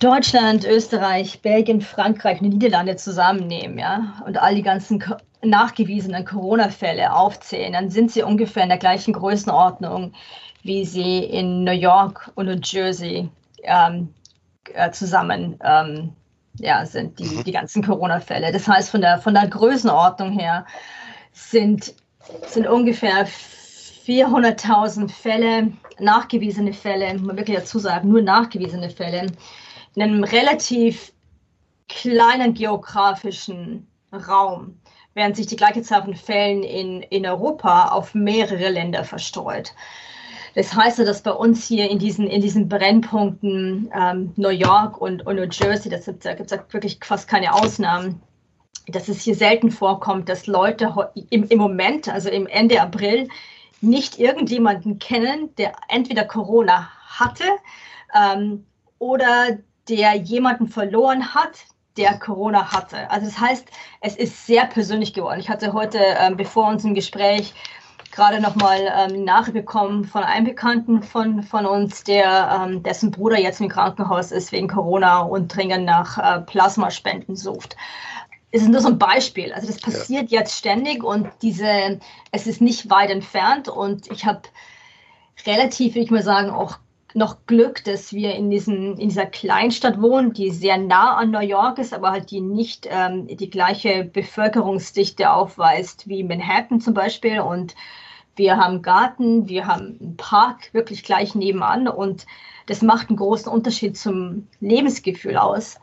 Deutschland, 0.00 0.64
Österreich, 0.64 1.42
Belgien, 1.42 1.82
Frankreich 1.82 2.40
und 2.40 2.44
die 2.44 2.56
Niederlande 2.56 2.96
zusammennehmen, 2.96 3.78
ja, 3.78 4.14
und 4.26 4.38
all 4.38 4.54
die 4.54 4.62
ganzen 4.62 5.04
nachgewiesenen 5.42 6.24
Corona-Fälle 6.24 7.14
aufzählen, 7.14 7.74
dann 7.74 7.90
sind 7.90 8.10
sie 8.10 8.22
ungefähr 8.22 8.62
in 8.62 8.70
der 8.70 8.78
gleichen 8.78 9.12
Größenordnung, 9.12 10.12
wie 10.62 10.84
sie 10.84 11.18
in 11.18 11.64
New 11.64 11.72
York 11.72 12.30
und 12.34 12.46
New 12.46 12.58
Jersey 12.62 13.28
ähm, 13.62 14.12
äh, 14.74 14.90
zusammen 14.90 15.58
ähm, 15.62 16.12
ja, 16.58 16.84
sind, 16.86 17.18
die, 17.18 17.24
mhm. 17.24 17.44
die 17.44 17.52
ganzen 17.52 17.82
Corona-Fälle. 17.84 18.52
Das 18.52 18.66
heißt, 18.66 18.90
von 18.90 19.02
der, 19.02 19.18
von 19.18 19.34
der 19.34 19.48
Größenordnung 19.48 20.32
her 20.32 20.66
sind, 21.32 21.94
sind 22.46 22.66
ungefähr 22.66 23.26
400.000 24.06 25.10
Fälle, 25.10 25.72
nachgewiesene 25.98 26.72
Fälle, 26.72 27.12
muss 27.14 27.26
man 27.26 27.36
wirklich 27.36 27.56
dazu 27.56 27.78
sagen, 27.78 28.08
nur 28.08 28.22
nachgewiesene 28.22 28.90
Fälle, 28.90 29.26
einem 29.96 30.24
relativ 30.24 31.12
kleinen 31.88 32.54
geografischen 32.54 33.86
Raum 34.12 34.80
während 35.14 35.36
sich 35.36 35.46
die 35.46 35.56
gleiche 35.56 35.82
Zahl 35.82 36.02
von 36.02 36.14
Fällen 36.14 36.62
in, 36.62 37.02
in 37.02 37.26
Europa 37.26 37.88
auf 37.88 38.14
mehrere 38.14 38.68
Länder 38.70 39.04
verstreut. 39.04 39.74
Das 40.54 40.74
heißt, 40.74 40.98
dass 40.98 41.22
bei 41.22 41.32
uns 41.32 41.66
hier 41.66 41.88
in 41.90 41.98
diesen, 41.98 42.26
in 42.26 42.40
diesen 42.40 42.68
Brennpunkten 42.68 43.90
ähm, 43.94 44.32
New 44.36 44.48
York 44.48 45.00
und, 45.00 45.26
und 45.26 45.36
New 45.36 45.46
Jersey, 45.50 45.90
das 45.90 46.06
da 46.06 46.34
gibt 46.34 46.50
es 46.50 46.58
wirklich 46.70 46.98
fast 47.02 47.28
keine 47.28 47.54
Ausnahmen, 47.54 48.20
dass 48.88 49.08
es 49.08 49.22
hier 49.22 49.36
selten 49.36 49.70
vorkommt, 49.70 50.28
dass 50.28 50.46
Leute 50.46 50.92
im, 51.30 51.44
im 51.44 51.58
Moment, 51.58 52.08
also 52.08 52.28
im 52.30 52.46
Ende 52.46 52.80
April, 52.80 53.28
nicht 53.80 54.18
irgendjemanden 54.18 54.98
kennen, 54.98 55.54
der 55.56 55.72
entweder 55.88 56.24
Corona 56.24 56.88
hatte 57.06 57.44
ähm, 58.14 58.66
oder 58.98 59.58
der 59.90 60.14
jemanden 60.14 60.68
verloren 60.68 61.34
hat, 61.34 61.58
der 61.96 62.18
Corona 62.18 62.72
hatte. 62.72 63.10
Also 63.10 63.26
das 63.26 63.38
heißt, 63.38 63.68
es 64.00 64.16
ist 64.16 64.46
sehr 64.46 64.66
persönlich 64.66 65.12
geworden. 65.12 65.40
Ich 65.40 65.50
hatte 65.50 65.72
heute 65.72 65.98
ähm, 65.98 66.36
bevor 66.36 66.68
unserem 66.68 66.94
Gespräch 66.94 67.52
gerade 68.12 68.40
nochmal 68.40 68.92
ähm, 68.96 69.24
Nachricht 69.24 69.54
bekommen 69.54 70.04
von 70.04 70.22
einem 70.22 70.46
Bekannten 70.46 71.02
von, 71.02 71.42
von 71.42 71.66
uns, 71.66 72.04
der, 72.04 72.64
ähm, 72.64 72.82
dessen 72.82 73.10
Bruder 73.10 73.38
jetzt 73.38 73.60
im 73.60 73.68
Krankenhaus 73.68 74.32
ist 74.32 74.52
wegen 74.52 74.68
Corona 74.68 75.20
und 75.20 75.54
dringend 75.54 75.84
nach 75.84 76.18
äh, 76.18 76.40
Plasmaspenden 76.40 77.36
sucht. 77.36 77.76
Es 78.52 78.62
ist 78.62 78.68
nur 78.68 78.80
so 78.80 78.88
ein 78.88 78.98
Beispiel. 78.98 79.52
Also 79.52 79.68
das 79.68 79.80
passiert 79.80 80.30
ja. 80.30 80.40
jetzt 80.40 80.56
ständig 80.56 81.04
und 81.04 81.28
diese, 81.42 82.00
es 82.32 82.46
ist 82.46 82.60
nicht 82.60 82.90
weit 82.90 83.10
entfernt 83.10 83.68
und 83.68 84.10
ich 84.10 84.24
habe 84.24 84.42
relativ, 85.46 85.94
würde 85.94 86.04
ich 86.04 86.10
mal 86.10 86.22
sagen, 86.22 86.50
auch 86.50 86.78
noch 87.14 87.46
Glück, 87.46 87.84
dass 87.84 88.12
wir 88.12 88.34
in, 88.34 88.50
diesen, 88.50 88.96
in 88.98 89.08
dieser 89.08 89.26
Kleinstadt 89.26 90.00
wohnen, 90.00 90.32
die 90.32 90.50
sehr 90.50 90.78
nah 90.78 91.16
an 91.16 91.30
New 91.30 91.40
York 91.40 91.78
ist, 91.78 91.92
aber 91.92 92.10
halt 92.10 92.30
die 92.30 92.40
nicht 92.40 92.88
ähm, 92.90 93.26
die 93.26 93.50
gleiche 93.50 94.04
Bevölkerungsdichte 94.04 95.30
aufweist 95.30 96.08
wie 96.08 96.22
Manhattan 96.22 96.80
zum 96.80 96.94
Beispiel. 96.94 97.40
Und 97.40 97.74
wir 98.36 98.56
haben 98.56 98.82
Garten, 98.82 99.48
wir 99.48 99.66
haben 99.66 99.98
einen 100.00 100.16
Park 100.16 100.72
wirklich 100.72 101.02
gleich 101.02 101.34
nebenan 101.34 101.88
und 101.88 102.26
das 102.66 102.82
macht 102.82 103.08
einen 103.08 103.16
großen 103.16 103.50
Unterschied 103.50 103.96
zum 103.96 104.46
Lebensgefühl 104.60 105.36
aus. 105.36 105.78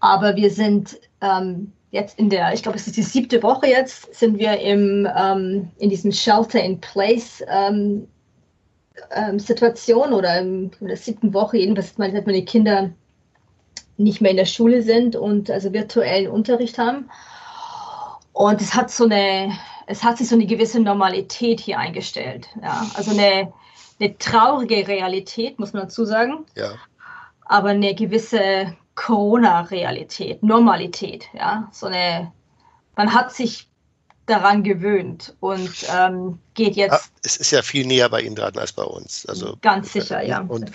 Aber 0.00 0.36
wir 0.36 0.50
sind 0.50 0.98
ähm, 1.20 1.72
jetzt 1.90 2.18
in 2.18 2.28
der, 2.28 2.52
ich 2.52 2.62
glaube, 2.62 2.76
es 2.76 2.86
ist 2.86 2.96
die 2.96 3.02
siebte 3.02 3.42
Woche 3.42 3.68
jetzt, 3.68 4.12
sind 4.14 4.38
wir 4.38 4.60
im, 4.60 5.08
ähm, 5.16 5.70
in 5.78 5.88
diesem 5.88 6.10
Shelter 6.12 6.60
in 6.60 6.80
Place 6.80 7.42
ähm, 7.48 8.08
ähm, 9.10 9.38
Situation 9.38 10.12
oder 10.12 10.38
in 10.38 10.70
der 10.80 10.96
siebten 10.96 11.34
Woche, 11.34 11.58
jedenfalls, 11.58 11.98
wenn 11.98 12.12
meine 12.12 12.44
Kinder 12.44 12.90
nicht 13.96 14.20
mehr 14.20 14.30
in 14.30 14.36
der 14.36 14.44
Schule 14.44 14.82
sind 14.82 15.16
und 15.16 15.50
also 15.50 15.72
virtuellen 15.72 16.28
Unterricht 16.28 16.78
haben. 16.78 17.10
Und 18.32 18.60
es 18.60 18.74
hat 18.74 18.90
so 18.90 19.04
eine, 19.04 19.52
es 19.86 20.02
hat 20.02 20.18
sich 20.18 20.28
so 20.28 20.34
eine 20.34 20.46
gewisse 20.46 20.80
Normalität 20.80 21.60
hier 21.60 21.78
eingestellt. 21.78 22.48
Ja? 22.60 22.86
Also 22.94 23.12
eine, 23.12 23.52
eine 24.00 24.18
traurige 24.18 24.88
Realität, 24.88 25.58
muss 25.58 25.72
man 25.72 25.84
dazu 25.84 26.04
sagen. 26.04 26.44
Ja. 26.56 26.72
Aber 27.44 27.68
eine 27.68 27.94
gewisse 27.94 28.74
Corona-Realität, 28.96 30.42
Normalität. 30.42 31.28
Ja? 31.32 31.68
So 31.72 31.86
eine, 31.86 32.32
man 32.96 33.14
hat 33.14 33.32
sich 33.32 33.68
daran 34.26 34.62
gewöhnt 34.62 35.34
und 35.40 35.70
ähm, 35.94 36.38
geht 36.54 36.76
jetzt. 36.76 36.92
Ja, 36.92 37.00
es 37.22 37.36
ist 37.36 37.50
ja 37.50 37.60
viel 37.60 37.86
näher 37.86 38.08
bei 38.08 38.22
Ihnen 38.22 38.34
dran 38.34 38.56
als 38.56 38.72
bei 38.72 38.82
uns. 38.82 39.26
Also, 39.26 39.58
ganz 39.60 39.92
sicher, 39.92 40.22
ja. 40.22 40.40
Und, 40.40 40.72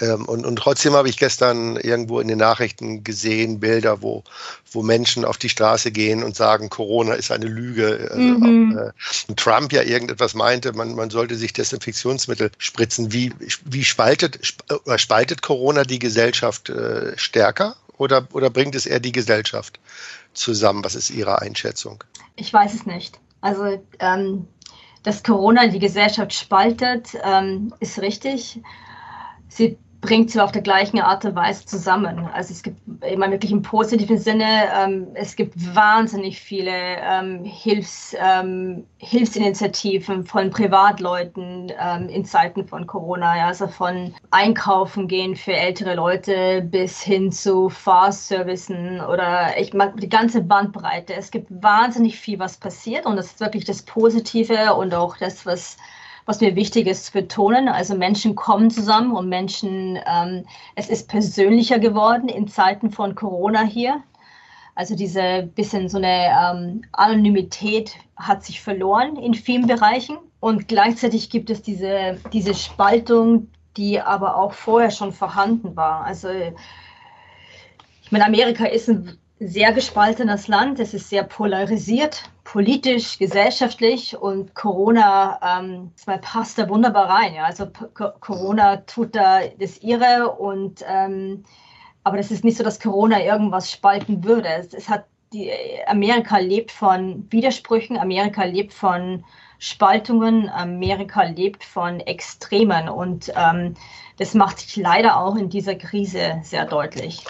ähm, 0.00 0.24
und, 0.24 0.46
und 0.46 0.56
trotzdem 0.56 0.94
habe 0.94 1.08
ich 1.08 1.18
gestern 1.18 1.76
irgendwo 1.76 2.20
in 2.20 2.28
den 2.28 2.38
Nachrichten 2.38 3.04
gesehen, 3.04 3.60
Bilder, 3.60 4.00
wo, 4.00 4.24
wo 4.72 4.82
Menschen 4.82 5.26
auf 5.26 5.36
die 5.36 5.50
Straße 5.50 5.90
gehen 5.90 6.22
und 6.22 6.36
sagen, 6.36 6.70
Corona 6.70 7.14
ist 7.14 7.30
eine 7.30 7.46
Lüge. 7.46 8.08
Also, 8.10 8.22
mhm. 8.22 8.78
äh, 8.78 9.34
Trump 9.34 9.72
ja 9.72 9.82
irgendetwas 9.82 10.32
meinte, 10.32 10.72
man, 10.72 10.94
man 10.94 11.10
sollte 11.10 11.36
sich 11.36 11.52
Desinfektionsmittel 11.52 12.50
spritzen. 12.56 13.12
Wie, 13.12 13.32
wie 13.64 13.84
spaltet, 13.84 14.54
äh, 14.86 14.98
spaltet 14.98 15.42
Corona 15.42 15.82
die 15.82 15.98
Gesellschaft 15.98 16.70
äh, 16.70 17.12
stärker 17.18 17.76
oder, 17.98 18.26
oder 18.32 18.48
bringt 18.48 18.74
es 18.74 18.86
eher 18.86 19.00
die 19.00 19.12
Gesellschaft 19.12 19.80
zusammen? 20.32 20.82
Was 20.82 20.94
ist 20.94 21.10
Ihre 21.10 21.42
Einschätzung? 21.42 22.02
Ich 22.36 22.52
weiß 22.52 22.74
es 22.74 22.86
nicht. 22.86 23.18
Also, 23.40 23.82
ähm, 23.98 24.46
dass 25.02 25.22
Corona 25.22 25.68
die 25.68 25.78
Gesellschaft 25.78 26.34
spaltet, 26.34 27.16
ähm, 27.22 27.74
ist 27.80 28.00
richtig. 28.00 28.60
Sie 29.48 29.78
bringt 30.00 30.30
sie 30.30 30.40
auf 30.40 30.52
der 30.52 30.62
gleichen 30.62 31.00
Art 31.00 31.24
und 31.24 31.34
Weise 31.34 31.64
zusammen. 31.66 32.28
Also 32.32 32.52
es 32.52 32.62
gibt 32.62 32.80
immer 33.04 33.30
wirklich 33.30 33.52
im 33.52 33.62
positiven 33.62 34.18
Sinne, 34.18 34.68
ähm, 34.74 35.08
es 35.14 35.36
gibt 35.36 35.54
wahnsinnig 35.74 36.40
viele 36.40 36.70
ähm, 36.72 37.44
Hilfs, 37.44 38.14
ähm, 38.18 38.84
Hilfsinitiativen 38.98 40.24
von 40.24 40.50
Privatleuten 40.50 41.72
ähm, 41.80 42.08
in 42.08 42.24
Zeiten 42.24 42.66
von 42.66 42.86
Corona, 42.86 43.36
ja, 43.36 43.46
also 43.46 43.68
von 43.68 44.14
Einkaufen 44.30 45.08
gehen 45.08 45.36
für 45.36 45.54
ältere 45.54 45.94
Leute 45.94 46.62
bis 46.62 47.00
hin 47.00 47.32
zu 47.32 47.68
Fahrservicen 47.68 49.00
oder 49.00 49.58
ich 49.58 49.74
mag 49.74 49.96
die 50.00 50.08
ganze 50.08 50.42
Bandbreite. 50.42 51.14
Es 51.14 51.30
gibt 51.30 51.48
wahnsinnig 51.62 52.18
viel, 52.18 52.38
was 52.38 52.56
passiert 52.56 53.06
und 53.06 53.16
das 53.16 53.26
ist 53.26 53.40
wirklich 53.40 53.64
das 53.64 53.82
Positive 53.82 54.74
und 54.74 54.94
auch 54.94 55.16
das, 55.16 55.46
was 55.46 55.76
was 56.26 56.40
mir 56.40 56.56
wichtig 56.56 56.86
ist 56.88 57.06
zu 57.06 57.12
betonen. 57.12 57.68
Also 57.68 57.94
Menschen 57.94 58.34
kommen 58.34 58.70
zusammen 58.70 59.12
und 59.12 59.28
Menschen, 59.28 59.98
ähm, 60.06 60.44
es 60.74 60.88
ist 60.88 61.08
persönlicher 61.08 61.78
geworden 61.78 62.28
in 62.28 62.48
Zeiten 62.48 62.90
von 62.90 63.14
Corona 63.14 63.62
hier. 63.62 64.02
Also 64.74 64.94
diese 64.94 65.44
bisschen 65.54 65.88
so 65.88 65.96
eine 65.96 66.26
ähm, 66.38 66.82
Anonymität 66.92 67.96
hat 68.16 68.44
sich 68.44 68.60
verloren 68.60 69.16
in 69.16 69.32
vielen 69.32 69.66
Bereichen 69.66 70.18
und 70.40 70.68
gleichzeitig 70.68 71.30
gibt 71.30 71.48
es 71.48 71.62
diese, 71.62 72.18
diese 72.32 72.54
Spaltung, 72.54 73.48
die 73.76 74.00
aber 74.00 74.36
auch 74.36 74.52
vorher 74.52 74.90
schon 74.90 75.12
vorhanden 75.12 75.76
war. 75.76 76.04
Also 76.04 76.28
ich 78.02 78.12
meine, 78.12 78.26
Amerika 78.26 78.66
ist 78.66 78.88
ein 78.88 79.16
sehr 79.38 79.72
gespaltenes 79.72 80.48
Land, 80.48 80.80
es 80.80 80.94
ist 80.94 81.10
sehr 81.10 81.22
polarisiert, 81.22 82.22
politisch, 82.44 83.18
gesellschaftlich 83.18 84.16
und 84.16 84.54
Corona 84.54 85.38
ähm, 85.60 85.92
passt 86.22 86.58
da 86.58 86.68
wunderbar 86.68 87.10
rein. 87.10 87.34
Ja. 87.34 87.44
Also 87.44 87.66
Corona 88.20 88.78
tut 88.78 89.14
da 89.14 89.40
das 89.58 89.82
ihre 89.82 90.30
und 90.30 90.84
ähm, 90.88 91.44
aber 92.02 92.16
das 92.16 92.30
ist 92.30 92.44
nicht 92.44 92.56
so, 92.56 92.64
dass 92.64 92.80
Corona 92.80 93.22
irgendwas 93.22 93.70
spalten 93.70 94.24
würde. 94.24 94.48
Es, 94.48 94.72
es, 94.72 94.88
hat 94.88 95.04
die 95.32 95.50
Amerika 95.86 96.38
lebt 96.38 96.70
von 96.70 97.26
Widersprüchen, 97.30 97.98
Amerika 97.98 98.44
lebt 98.44 98.72
von 98.72 99.24
Spaltungen, 99.58 100.48
Amerika 100.48 101.24
lebt 101.24 101.64
von 101.64 102.00
Extremen 102.00 102.88
und 102.88 103.32
ähm, 103.34 103.74
das 104.18 104.34
macht 104.34 104.60
sich 104.60 104.76
leider 104.76 105.18
auch 105.18 105.36
in 105.36 105.50
dieser 105.50 105.74
Krise 105.74 106.40
sehr 106.42 106.64
deutlich. 106.64 107.24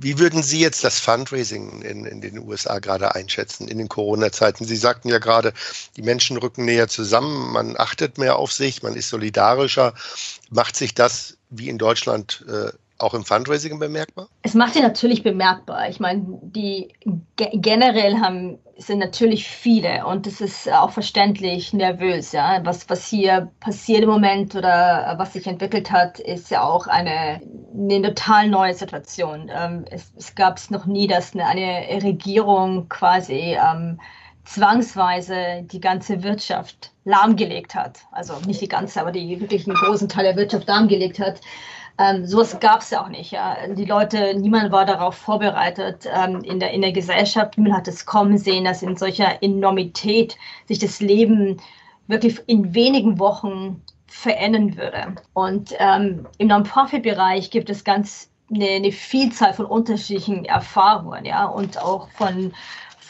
Wie 0.00 0.18
würden 0.18 0.42
Sie 0.42 0.60
jetzt 0.60 0.84
das 0.84 1.00
Fundraising 1.00 1.82
in, 1.82 2.04
in 2.04 2.20
den 2.20 2.38
USA 2.38 2.78
gerade 2.78 3.14
einschätzen 3.14 3.68
in 3.68 3.78
den 3.78 3.88
Corona-Zeiten? 3.88 4.64
Sie 4.64 4.76
sagten 4.76 5.08
ja 5.08 5.18
gerade, 5.18 5.52
die 5.96 6.02
Menschen 6.02 6.36
rücken 6.36 6.64
näher 6.64 6.88
zusammen, 6.88 7.52
man 7.52 7.76
achtet 7.76 8.18
mehr 8.18 8.36
auf 8.36 8.52
sich, 8.52 8.82
man 8.82 8.94
ist 8.94 9.08
solidarischer. 9.08 9.94
Macht 10.50 10.76
sich 10.76 10.94
das 10.94 11.36
wie 11.50 11.68
in 11.68 11.78
Deutschland 11.78 12.44
äh, 12.48 12.70
auch 12.98 13.14
im 13.14 13.24
Fundraising 13.24 13.78
bemerkbar? 13.78 14.28
Es 14.42 14.54
macht 14.54 14.74
sich 14.74 14.82
natürlich 14.82 15.22
bemerkbar. 15.22 15.88
Ich 15.88 16.00
meine, 16.00 16.24
die 16.42 16.92
generell 17.36 18.18
haben, 18.20 18.58
sind 18.76 18.98
natürlich 18.98 19.46
viele 19.46 20.04
und 20.06 20.26
es 20.26 20.40
ist 20.40 20.70
auch 20.70 20.90
verständlich 20.90 21.72
nervös. 21.72 22.32
Ja? 22.32 22.60
Was, 22.64 22.88
was 22.90 23.06
hier 23.06 23.50
passiert 23.60 24.02
im 24.02 24.10
Moment 24.10 24.54
oder 24.54 25.14
was 25.16 25.32
sich 25.32 25.46
entwickelt 25.46 25.90
hat, 25.90 26.18
ist 26.18 26.50
ja 26.50 26.62
auch 26.62 26.86
eine, 26.86 27.40
eine 27.74 28.02
total 28.02 28.48
neue 28.48 28.74
Situation. 28.74 29.50
Ähm, 29.52 29.84
es, 29.90 30.12
es 30.16 30.34
gab 30.34 30.58
es 30.58 30.70
noch 30.70 30.86
nie, 30.86 31.06
dass 31.06 31.34
eine, 31.34 31.46
eine 31.46 32.02
Regierung 32.02 32.88
quasi 32.88 33.56
ähm, 33.56 34.00
zwangsweise 34.44 35.62
die 35.64 35.80
ganze 35.80 36.22
Wirtschaft 36.22 36.92
lahmgelegt 37.04 37.74
hat. 37.74 38.00
Also 38.12 38.34
nicht 38.46 38.60
die 38.60 38.68
ganze, 38.68 39.00
aber 39.00 39.12
die 39.12 39.40
wirklich 39.40 39.66
einen 39.66 39.76
großen 39.76 40.08
Teil 40.08 40.24
der 40.24 40.36
Wirtschaft 40.36 40.66
lahmgelegt 40.66 41.18
hat. 41.18 41.40
Ähm, 41.98 42.26
sowas 42.26 42.58
gab 42.60 42.80
es 42.82 42.90
ja 42.90 43.02
auch 43.02 43.08
nicht. 43.08 43.32
Ja. 43.32 43.56
Die 43.68 43.84
Leute, 43.84 44.34
niemand 44.38 44.70
war 44.70 44.86
darauf 44.86 45.16
vorbereitet 45.16 46.08
ähm, 46.14 46.42
in, 46.42 46.60
der, 46.60 46.70
in 46.70 46.80
der 46.80 46.92
Gesellschaft. 46.92 47.58
Niemand 47.58 47.76
hat 47.76 47.88
es 47.88 48.06
kommen 48.06 48.38
sehen, 48.38 48.64
dass 48.64 48.82
in 48.82 48.96
solcher 48.96 49.42
Enormität 49.42 50.36
sich 50.66 50.78
das 50.78 51.00
Leben 51.00 51.60
wirklich 52.06 52.40
in 52.46 52.74
wenigen 52.74 53.18
Wochen 53.18 53.82
verändern 54.06 54.76
würde. 54.76 55.16
Und 55.34 55.74
ähm, 55.78 56.26
im 56.38 56.48
Non-Profit-Bereich 56.48 57.50
gibt 57.50 57.68
es 57.68 57.84
ganz 57.84 58.30
eine, 58.50 58.68
eine, 58.68 58.92
Vielzahl 58.92 59.52
von 59.52 59.66
unterschiedlichen 59.66 60.44
Erfahrungen, 60.44 61.24
ja, 61.24 61.44
und 61.44 61.82
auch 61.82 62.08
von 62.10 62.52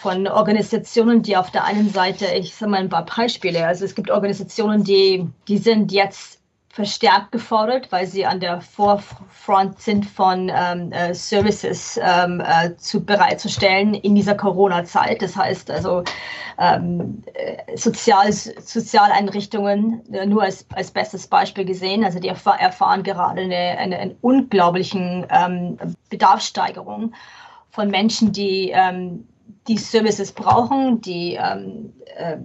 von 0.00 0.28
Organisationen, 0.28 1.22
die 1.22 1.36
auf 1.36 1.50
der 1.50 1.64
einen 1.64 1.90
Seite, 1.90 2.26
ich 2.26 2.54
sage 2.54 2.70
mal 2.70 2.78
ein 2.78 2.88
paar 2.88 3.04
Beispiele, 3.04 3.66
also 3.66 3.84
es 3.84 3.96
gibt 3.96 4.12
Organisationen, 4.12 4.84
die, 4.84 5.28
die 5.48 5.58
sind 5.58 5.90
jetzt 5.90 6.37
verstärkt 6.70 7.32
gefordert, 7.32 7.90
weil 7.90 8.06
sie 8.06 8.26
an 8.26 8.40
der 8.40 8.60
Vorfront 8.60 9.80
sind 9.80 10.04
von 10.04 10.50
ähm, 10.54 10.92
äh, 10.92 11.14
Services 11.14 11.98
ähm, 12.02 12.40
äh, 12.44 12.76
zu, 12.76 13.04
bereitzustellen 13.04 13.94
in 13.94 14.14
dieser 14.14 14.34
Corona-Zeit. 14.34 15.22
Das 15.22 15.34
heißt 15.34 15.70
also 15.70 16.04
ähm, 16.58 17.22
äh, 17.34 17.76
Sozial, 17.76 18.30
Sozialeinrichtungen 18.32 20.02
äh, 20.12 20.26
nur 20.26 20.42
als, 20.42 20.66
als 20.74 20.90
bestes 20.90 21.26
Beispiel 21.26 21.64
gesehen. 21.64 22.04
Also 22.04 22.20
die 22.20 22.28
erfahr 22.28 22.60
erfahren 22.60 23.02
gerade 23.02 23.40
eine, 23.40 23.78
eine, 23.78 23.98
eine 23.98 24.16
unglaublichen 24.20 25.26
ähm, 25.30 25.78
Bedarfssteigerung 26.10 27.14
von 27.70 27.90
Menschen, 27.90 28.32
die 28.32 28.70
ähm, 28.74 29.26
die 29.66 29.78
Services 29.78 30.32
brauchen, 30.32 31.00
die, 31.00 31.34
ähm, 31.34 31.92
äh, 32.16 32.36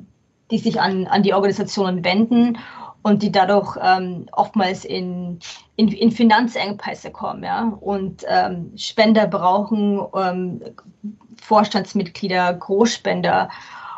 die 0.51 0.57
sich 0.57 0.79
an, 0.79 1.07
an 1.07 1.23
die 1.23 1.33
Organisationen 1.33 2.03
wenden 2.03 2.57
und 3.03 3.21
die 3.21 3.31
dadurch 3.31 3.77
ähm, 3.81 4.25
oftmals 4.31 4.85
in, 4.85 5.39
in, 5.75 5.89
in, 5.89 6.11
Finanzengpässe 6.11 7.11
kommen 7.11 7.43
ja? 7.43 7.77
und 7.81 8.25
ähm, 8.27 8.71
Spender 8.77 9.27
brauchen, 9.27 10.01
ähm, 10.15 10.61
Vorstandsmitglieder, 11.41 12.53
Großspender, 12.53 13.49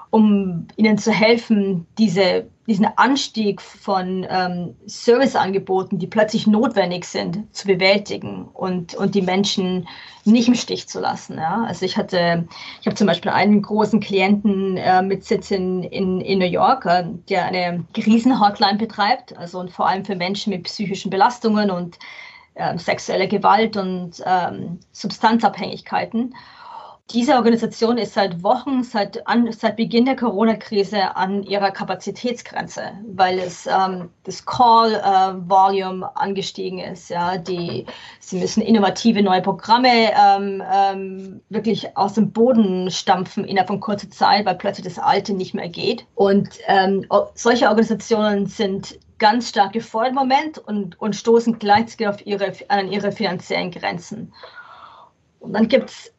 um 0.10 0.68
ihnen 0.76 0.98
zu 0.98 1.12
helfen, 1.12 1.86
diese 1.98 2.48
diesen 2.68 2.88
Anstieg 2.98 3.62
von 3.62 4.26
ähm, 4.28 4.76
Serviceangeboten, 4.86 6.00
die 6.00 6.08
plötzlich 6.08 6.48
notwendig 6.48 7.06
sind, 7.06 7.54
zu 7.56 7.68
bewältigen 7.68 8.46
und, 8.54 8.96
und 8.96 9.14
die 9.14 9.22
Menschen 9.22 9.88
nicht 10.24 10.48
im 10.48 10.56
Stich 10.56 10.88
zu 10.88 11.00
lassen. 11.00 11.38
Ja? 11.38 11.64
Also 11.68 11.86
ich 11.86 11.96
hatte, 11.96 12.48
ich 12.82 12.88
habe 12.88 12.96
zum 12.96 13.06
Beispiel 13.06 13.32
einen 13.32 13.62
großen 13.62 14.00
Klienten 14.00 14.78
äh, 14.78 15.04
mit 15.04 15.24
Sitz 15.24 15.52
in, 15.52 15.84
in, 15.84 16.22
in 16.22 16.40
New 16.40 16.46
York, 16.46 16.86
äh, 16.86 17.06
der 17.30 17.46
eine 17.46 17.86
Krisenhotline 17.94 18.80
betreibt, 18.80 19.38
also 19.38 19.60
und 19.60 19.72
vor 19.72 19.88
allem 19.88 20.04
für 20.04 20.16
Menschen 20.16 20.50
mit 20.50 20.64
psychischen 20.64 21.12
Belastungen 21.12 21.70
und 21.70 22.00
äh, 22.56 22.78
sexuelle 22.80 23.28
Gewalt 23.28 23.78
und 23.78 24.24
ähm, 24.26 24.80
Substanzabhängigkeiten. 24.92 26.34
Diese 27.12 27.36
Organisation 27.36 28.00
ist 28.00 28.16
seit 28.16 28.42
Wochen, 28.42 28.82
seit, 28.84 29.28
an, 29.28 29.52
seit 29.52 29.76
Beginn 29.76 30.06
der 30.06 30.16
Corona-Krise 30.16 31.16
an 31.16 31.44
ihrer 31.44 31.70
Kapazitätsgrenze, 31.70 32.94
weil 33.14 33.38
es 33.38 33.68
ähm, 33.68 34.10
das 34.24 34.44
Call-Volume 34.44 36.04
äh, 36.04 36.10
angestiegen 36.20 36.80
ist. 36.80 37.10
Ja, 37.10 37.38
die, 37.38 37.86
sie 38.20 38.40
müssen 38.40 38.62
innovative 38.62 39.22
neue 39.22 39.44
Programme 39.44 39.88
ähm, 40.20 40.64
ähm, 40.74 41.42
wirklich 41.50 41.96
aus 41.96 42.14
dem 42.14 42.32
Boden 42.32 42.90
stampfen 42.90 43.46
innerhalb 43.46 43.68
von 43.68 43.80
kurzer 43.80 44.10
Zeit, 44.10 44.48
weil 44.48 44.56
plötzlich 44.56 44.88
das 44.88 44.98
Alte 44.98 45.34
nicht 45.34 45.54
mehr 45.54 45.70
geht. 45.70 46.08
Und 46.16 46.50
ähm, 46.66 47.06
solche 47.36 47.68
Organisationen 47.68 48.48
sind 48.48 48.98
ganz 49.20 49.50
stark 49.50 49.74
gefordert 49.74 50.10
im 50.10 50.16
Moment 50.16 50.58
und, 50.58 51.00
und 51.00 51.16
stoßen 51.16 51.60
gleichzeitig 51.60 52.08
auf 52.08 52.26
ihre, 52.26 52.52
an 52.70 52.92
ihre 52.92 53.12
finanziellen 53.12 53.70
Grenzen. 53.70 54.34
Und 55.40 55.54
dann 55.54 55.68
gibt 55.68 55.92
es 55.92 56.15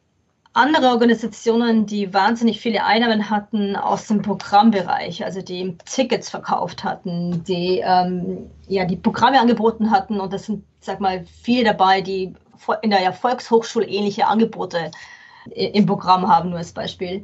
andere 0.57 0.89
Organisationen, 0.89 1.85
die 1.85 2.13
wahnsinnig 2.13 2.59
viele 2.59 2.83
Einnahmen 2.83 3.29
hatten 3.29 3.75
aus 3.75 4.07
dem 4.07 4.23
Programmbereich, 4.23 5.23
also 5.23 5.41
die 5.41 5.77
Tickets 5.85 6.31
verkauft 6.31 6.83
hatten, 6.83 7.43
die 7.43 7.81
ähm, 7.83 8.49
ja 8.67 8.85
die 8.85 8.95
Programme 8.95 9.39
angeboten 9.39 9.91
hatten 9.91 10.19
und 10.19 10.33
das 10.33 10.47
sind, 10.47 10.63
sag 10.79 10.99
mal, 10.99 11.25
viele 11.25 11.63
dabei, 11.63 12.01
die 12.01 12.33
in 12.81 12.89
der 12.89 13.13
Volkshochschule 13.13 13.87
ähnliche 13.87 14.25
Angebote 14.25 14.89
im 15.51 15.85
Programm 15.85 16.27
haben, 16.27 16.49
nur 16.49 16.57
als 16.57 16.71
Beispiel, 16.71 17.23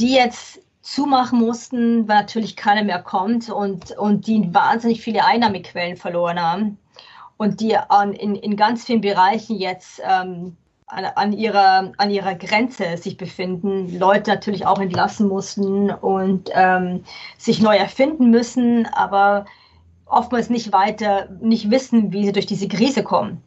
die 0.00 0.14
jetzt 0.14 0.60
zumachen 0.82 1.38
mussten, 1.38 2.08
weil 2.08 2.16
natürlich 2.16 2.56
keiner 2.56 2.82
mehr 2.82 3.02
kommt 3.02 3.50
und, 3.50 3.92
und 3.92 4.26
die 4.26 4.52
wahnsinnig 4.52 5.00
viele 5.00 5.24
Einnahmequellen 5.24 5.96
verloren 5.96 6.40
haben 6.42 6.78
und 7.36 7.60
die 7.60 7.76
an, 7.76 8.14
in, 8.14 8.34
in 8.34 8.56
ganz 8.56 8.84
vielen 8.84 9.00
Bereichen 9.00 9.56
jetzt 9.56 10.02
ähm, 10.04 10.56
an, 10.88 11.04
an, 11.04 11.32
ihrer, 11.32 11.92
an 11.96 12.10
ihrer 12.10 12.34
Grenze 12.34 12.96
sich 12.96 13.16
befinden, 13.16 13.98
Leute 13.98 14.30
natürlich 14.30 14.66
auch 14.66 14.78
entlassen 14.78 15.28
mussten 15.28 15.90
und 15.90 16.50
ähm, 16.54 17.04
sich 17.36 17.60
neu 17.60 17.76
erfinden 17.76 18.30
müssen, 18.30 18.86
aber 18.86 19.44
oftmals 20.06 20.50
nicht 20.50 20.72
weiter, 20.72 21.28
nicht 21.40 21.70
wissen, 21.70 22.12
wie 22.12 22.24
sie 22.24 22.32
durch 22.32 22.46
diese 22.46 22.68
Krise 22.68 23.02
kommen. 23.02 23.42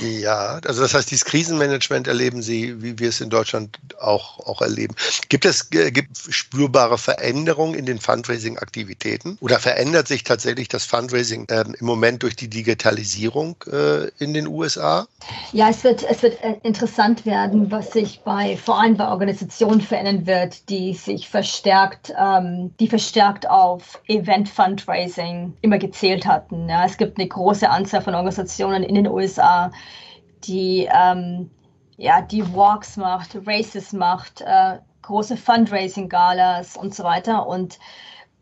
Ja, 0.00 0.60
also 0.64 0.82
das 0.82 0.94
heißt, 0.94 1.10
dieses 1.10 1.24
Krisenmanagement 1.24 2.06
erleben 2.06 2.42
Sie, 2.42 2.82
wie 2.82 2.98
wir 2.98 3.08
es 3.08 3.20
in 3.20 3.30
Deutschland 3.30 3.78
auch, 4.00 4.40
auch 4.40 4.60
erleben. 4.60 4.94
Gibt 5.28 5.44
es 5.44 5.68
äh, 5.72 5.90
gibt 5.90 6.16
spürbare 6.16 6.98
Veränderungen 6.98 7.74
in 7.74 7.86
den 7.86 7.98
Fundraising-Aktivitäten? 7.98 9.38
Oder 9.40 9.58
verändert 9.58 10.08
sich 10.08 10.24
tatsächlich 10.24 10.68
das 10.68 10.84
Fundraising 10.84 11.46
ähm, 11.50 11.74
im 11.78 11.86
Moment 11.86 12.22
durch 12.22 12.36
die 12.36 12.48
Digitalisierung 12.48 13.56
äh, 13.70 14.08
in 14.18 14.34
den 14.34 14.46
USA? 14.46 15.06
Ja, 15.52 15.70
es 15.70 15.82
wird, 15.82 16.04
es 16.08 16.22
wird 16.22 16.42
äh, 16.42 16.56
interessant 16.62 17.24
werden, 17.24 17.70
was 17.70 17.92
sich 17.92 18.20
bei, 18.20 18.56
vor 18.56 18.80
allem 18.80 18.96
bei 18.96 19.08
Organisationen 19.08 19.80
verändern 19.80 20.26
wird, 20.26 20.68
die 20.68 20.94
sich 20.94 21.28
verstärkt, 21.28 22.12
ähm, 22.18 22.74
die 22.80 22.88
verstärkt 22.88 23.48
auf 23.48 24.00
Event-Fundraising 24.08 25.54
immer 25.62 25.78
gezählt 25.78 26.26
hatten. 26.26 26.68
Ja, 26.68 26.84
es 26.84 26.96
gibt 26.98 27.18
eine 27.18 27.28
große 27.28 27.68
Anzahl 27.68 28.02
von 28.02 28.14
Organisationen 28.14 28.82
in 28.82 28.94
den 28.94 29.06
USA, 29.06 29.70
die, 30.44 30.88
ähm, 30.92 31.50
ja, 31.96 32.20
die 32.20 32.54
Walks 32.54 32.96
macht, 32.96 33.36
Races 33.46 33.92
macht, 33.92 34.42
äh, 34.42 34.78
große 35.02 35.36
Fundraising-Galas 35.36 36.76
und 36.76 36.94
so 36.94 37.04
weiter. 37.04 37.46
Und 37.46 37.78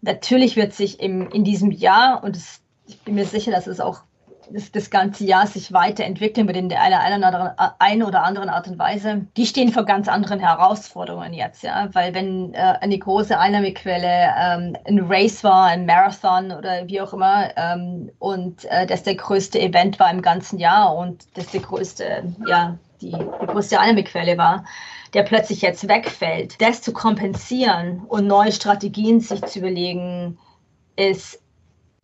natürlich 0.01 0.57
wird 0.57 0.73
sich 0.73 1.01
im, 1.01 1.29
in 1.31 1.45
diesem 1.45 1.71
Jahr, 1.71 2.23
und 2.25 2.37
das, 2.37 2.61
ich 2.87 3.01
bin 3.03 3.15
mir 3.15 3.27
sicher, 3.27 3.51
dass 3.51 3.67
es 3.67 3.81
auch 3.81 4.03
das, 4.51 4.73
das 4.73 4.91
ganze 4.91 5.25
Jahr 5.25 5.47
sich 5.47 5.73
weiterentwickeln 5.73 6.47
wird 6.47 6.57
in 6.57 6.69
der 6.69 6.81
einer, 6.81 6.99
oder 6.99 7.27
anderen, 7.27 7.51
eine 7.79 8.07
oder 8.07 8.23
anderen 8.23 8.49
Art 8.49 8.69
und 8.69 8.79
Weise, 8.79 9.27
die 9.37 9.47
stehen 9.47 9.73
vor 9.73 9.85
ganz 9.85 10.09
anderen 10.09 10.41
Herausforderungen 10.41 11.33
jetzt, 11.33 11.63
ja, 11.63 11.89
weil 11.93 12.15
wenn 12.15 12.55
äh, 12.55 12.75
eine 12.81 12.99
große 12.99 13.39
Einnahmequelle 13.39 14.35
ähm, 14.39 14.77
ein 14.87 15.01
Race 15.09 15.45
war, 15.45 15.67
ein 15.67 15.87
Marathon 15.87 16.53
oder 16.53 16.87
wie 16.87 17.01
auch 17.01 17.13
immer 17.13 17.51
ähm, 17.57 18.11
und 18.19 18.65
äh, 18.67 18.87
das 18.87 19.03
der 19.03 19.17
größte 19.17 19.61
Event 19.61 19.99
war 20.01 20.11
im 20.11 20.23
ganzen 20.23 20.59
Jahr 20.59 20.97
und 20.97 21.25
das 21.37 21.47
der 21.49 21.61
größte, 21.61 22.35
ja, 22.47 22.79
die, 23.01 23.13
die 23.13 23.47
größte 23.47 23.79
Einnahmequelle 23.79 24.39
war, 24.39 24.65
der 25.13 25.23
plötzlich 25.23 25.63
jetzt 25.63 25.89
wegfällt, 25.89 26.61
das 26.61 26.83
zu 26.83 26.93
kompensieren 26.93 28.01
und 28.09 28.27
neue 28.27 28.53
Strategien 28.53 29.21
sich 29.21 29.45
zu 29.45 29.61
überlegen, 29.61 30.39
ist 30.97 31.41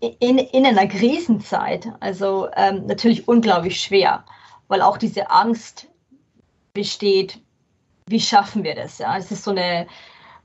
in, 0.00 0.38
in 0.38 0.66
einer 0.66 0.86
Krisenzeit, 0.86 1.88
also 2.00 2.48
ähm, 2.56 2.86
natürlich 2.86 3.28
unglaublich 3.28 3.80
schwer, 3.80 4.24
weil 4.68 4.82
auch 4.82 4.96
diese 4.96 5.30
Angst 5.30 5.88
besteht, 6.72 7.40
wie 8.06 8.20
schaffen 8.20 8.64
wir 8.64 8.74
das? 8.74 8.98
Ja, 8.98 9.16
es 9.16 9.30
ist 9.30 9.44
so 9.44 9.50
eine, 9.50 9.86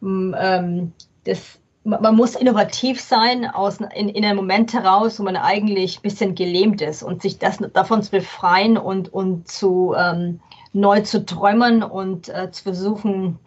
ähm, 0.01 0.91
das, 1.23 1.59
man 1.83 2.15
muss 2.15 2.35
innovativ 2.35 2.99
sein 2.99 3.45
aus, 3.45 3.79
in, 3.79 4.09
in 4.09 4.25
einem 4.25 4.37
Moment 4.37 4.73
heraus, 4.73 5.19
wo 5.19 5.23
man 5.23 5.37
eigentlich 5.37 5.99
ein 5.99 6.01
bisschen 6.01 6.35
gelähmt 6.35 6.81
ist 6.81 7.03
und 7.03 7.21
sich 7.21 7.37
das, 7.39 7.57
davon 7.73 8.03
zu 8.03 8.11
befreien 8.11 8.77
und, 8.77 9.13
und 9.13 9.47
zu 9.47 9.95
ähm, 9.97 10.41
neu 10.73 11.01
zu 11.01 11.25
träumen 11.25 11.83
und 11.83 12.27
äh, 12.29 12.51
zu 12.51 12.63
versuchen, 12.63 13.39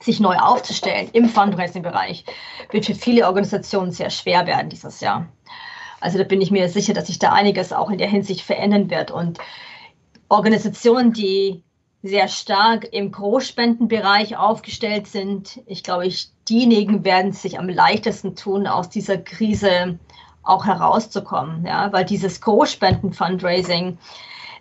sich 0.00 0.20
neu 0.20 0.36
aufzustellen 0.36 1.08
im 1.12 1.28
Fundraising-Bereich, 1.28 2.24
wird 2.70 2.86
für 2.86 2.94
viele 2.94 3.26
Organisationen 3.26 3.90
sehr 3.90 4.10
schwer 4.10 4.46
werden 4.46 4.68
dieses 4.68 5.00
Jahr. 5.00 5.26
Also 6.00 6.18
da 6.18 6.24
bin 6.24 6.40
ich 6.40 6.50
mir 6.50 6.68
sicher, 6.68 6.94
dass 6.94 7.06
sich 7.06 7.18
da 7.18 7.32
einiges 7.32 7.72
auch 7.72 7.90
in 7.90 7.98
der 7.98 8.08
Hinsicht 8.08 8.42
verändern 8.42 8.90
wird. 8.90 9.10
Und 9.10 9.38
Organisationen, 10.28 11.12
die 11.12 11.62
sehr 12.02 12.28
stark 12.28 12.92
im 12.92 13.10
Großspendenbereich 13.10 14.36
aufgestellt 14.36 15.08
sind, 15.08 15.60
ich 15.66 15.82
glaube, 15.82 16.06
ich, 16.06 16.30
diejenigen 16.48 17.04
werden 17.04 17.32
es 17.32 17.42
sich 17.42 17.58
am 17.58 17.68
leichtesten 17.68 18.36
tun, 18.36 18.66
aus 18.66 18.88
dieser 18.88 19.18
Krise 19.18 19.98
auch 20.42 20.64
herauszukommen, 20.64 21.66
ja, 21.66 21.92
weil 21.92 22.04
dieses 22.04 22.40
Großspenden-Fundraising 22.40 23.98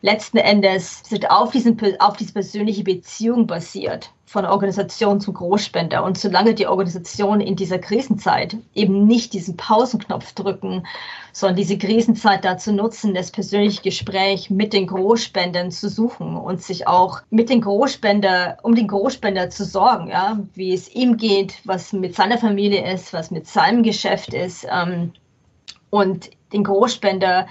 letzten 0.01 0.37
Endes 0.37 1.03
auf, 1.29 1.51
diesen, 1.51 1.79
auf 1.99 2.17
diese 2.17 2.33
persönliche 2.33 2.83
Beziehung 2.83 3.47
basiert 3.47 4.11
von 4.27 4.45
Organisation 4.45 5.21
zum 5.21 5.35
Großspender. 5.35 6.03
Und 6.03 6.17
solange 6.17 6.53
die 6.53 6.67
Organisation 6.67 7.39
in 7.39 7.55
dieser 7.55 7.79
Krisenzeit 7.79 8.57
eben 8.75 9.07
nicht 9.07 9.31
diesen 9.31 9.55
Pausenknopf 9.55 10.33
drücken, 10.33 10.85
sondern 11.31 11.55
diese 11.55 11.77
Krisenzeit 11.77 12.43
dazu 12.43 12.73
nutzen, 12.73 13.13
das 13.13 13.31
persönliche 13.31 13.83
Gespräch 13.83 14.49
mit 14.49 14.73
den 14.73 14.87
Großspendern 14.87 15.71
zu 15.71 15.87
suchen 15.87 16.35
und 16.35 16.61
sich 16.61 16.87
auch 16.87 17.21
mit 17.29 17.49
den 17.49 17.61
Großspender, 17.61 18.57
um 18.63 18.75
den 18.75 18.89
Großspender 18.89 19.49
zu 19.49 19.63
sorgen, 19.63 20.09
ja, 20.09 20.39
wie 20.55 20.73
es 20.73 20.93
ihm 20.93 21.15
geht, 21.15 21.55
was 21.63 21.93
mit 21.93 22.13
seiner 22.13 22.37
Familie 22.37 22.91
ist, 22.93 23.13
was 23.13 23.31
mit 23.31 23.47
seinem 23.47 23.81
Geschäft 23.81 24.33
ist, 24.33 24.67
ähm, 24.69 25.13
und 25.89 26.31
den 26.51 26.63
Großspender 26.63 27.47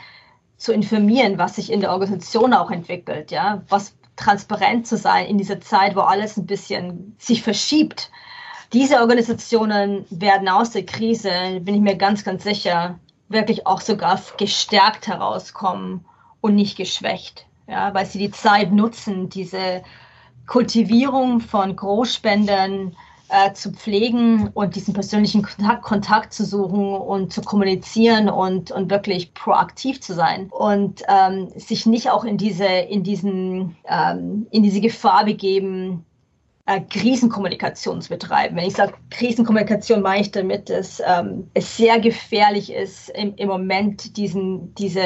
zu 0.56 0.72
informieren, 0.72 1.38
was 1.38 1.56
sich 1.56 1.70
in 1.70 1.80
der 1.80 1.92
Organisation 1.92 2.54
auch 2.54 2.70
entwickelt, 2.70 3.30
ja, 3.30 3.62
was 3.68 3.94
transparent 4.16 4.86
zu 4.86 4.96
sein 4.96 5.26
in 5.26 5.38
dieser 5.38 5.60
Zeit, 5.60 5.94
wo 5.94 6.00
alles 6.00 6.36
ein 6.36 6.46
bisschen 6.46 7.14
sich 7.18 7.42
verschiebt. 7.42 8.10
Diese 8.72 9.00
Organisationen 9.00 10.06
werden 10.10 10.48
aus 10.48 10.70
der 10.70 10.84
Krise, 10.84 11.60
bin 11.60 11.74
ich 11.74 11.80
mir 11.80 11.96
ganz, 11.96 12.24
ganz 12.24 12.42
sicher, 12.42 12.98
wirklich 13.28 13.66
auch 13.66 13.80
sogar 13.80 14.20
gestärkt 14.38 15.06
herauskommen 15.06 16.04
und 16.40 16.54
nicht 16.54 16.76
geschwächt, 16.76 17.46
ja, 17.66 17.92
weil 17.92 18.06
sie 18.06 18.18
die 18.18 18.30
Zeit 18.30 18.72
nutzen, 18.72 19.28
diese 19.28 19.82
Kultivierung 20.46 21.40
von 21.40 21.74
Großspendern, 21.74 22.96
äh, 23.28 23.52
zu 23.52 23.72
pflegen 23.72 24.50
und 24.54 24.76
diesen 24.76 24.94
persönlichen 24.94 25.42
Kontakt, 25.42 25.82
Kontakt, 25.82 26.32
zu 26.32 26.44
suchen 26.44 26.94
und 26.94 27.32
zu 27.32 27.42
kommunizieren 27.42 28.28
und, 28.28 28.70
und 28.70 28.90
wirklich 28.90 29.34
proaktiv 29.34 30.00
zu 30.00 30.14
sein 30.14 30.48
und 30.50 31.02
ähm, 31.08 31.48
sich 31.56 31.86
nicht 31.86 32.10
auch 32.10 32.24
in 32.24 32.36
diese, 32.36 32.66
in 32.66 33.02
diesen, 33.02 33.76
ähm, 33.88 34.46
in 34.50 34.62
diese 34.62 34.80
Gefahr 34.80 35.24
begeben, 35.24 36.04
äh, 36.66 36.80
Krisenkommunikation 36.80 38.02
zu 38.02 38.08
betreiben. 38.08 38.56
Wenn 38.56 38.66
ich 38.66 38.74
sage 38.74 38.94
Krisenkommunikation, 39.10 40.02
meine 40.02 40.22
ich 40.22 40.32
damit, 40.32 40.68
dass 40.68 41.00
ähm, 41.06 41.48
es 41.54 41.76
sehr 41.76 42.00
gefährlich 42.00 42.72
ist, 42.72 43.08
im, 43.10 43.34
im 43.36 43.48
Moment 43.48 44.16
diesen, 44.16 44.74
diese, 44.74 45.00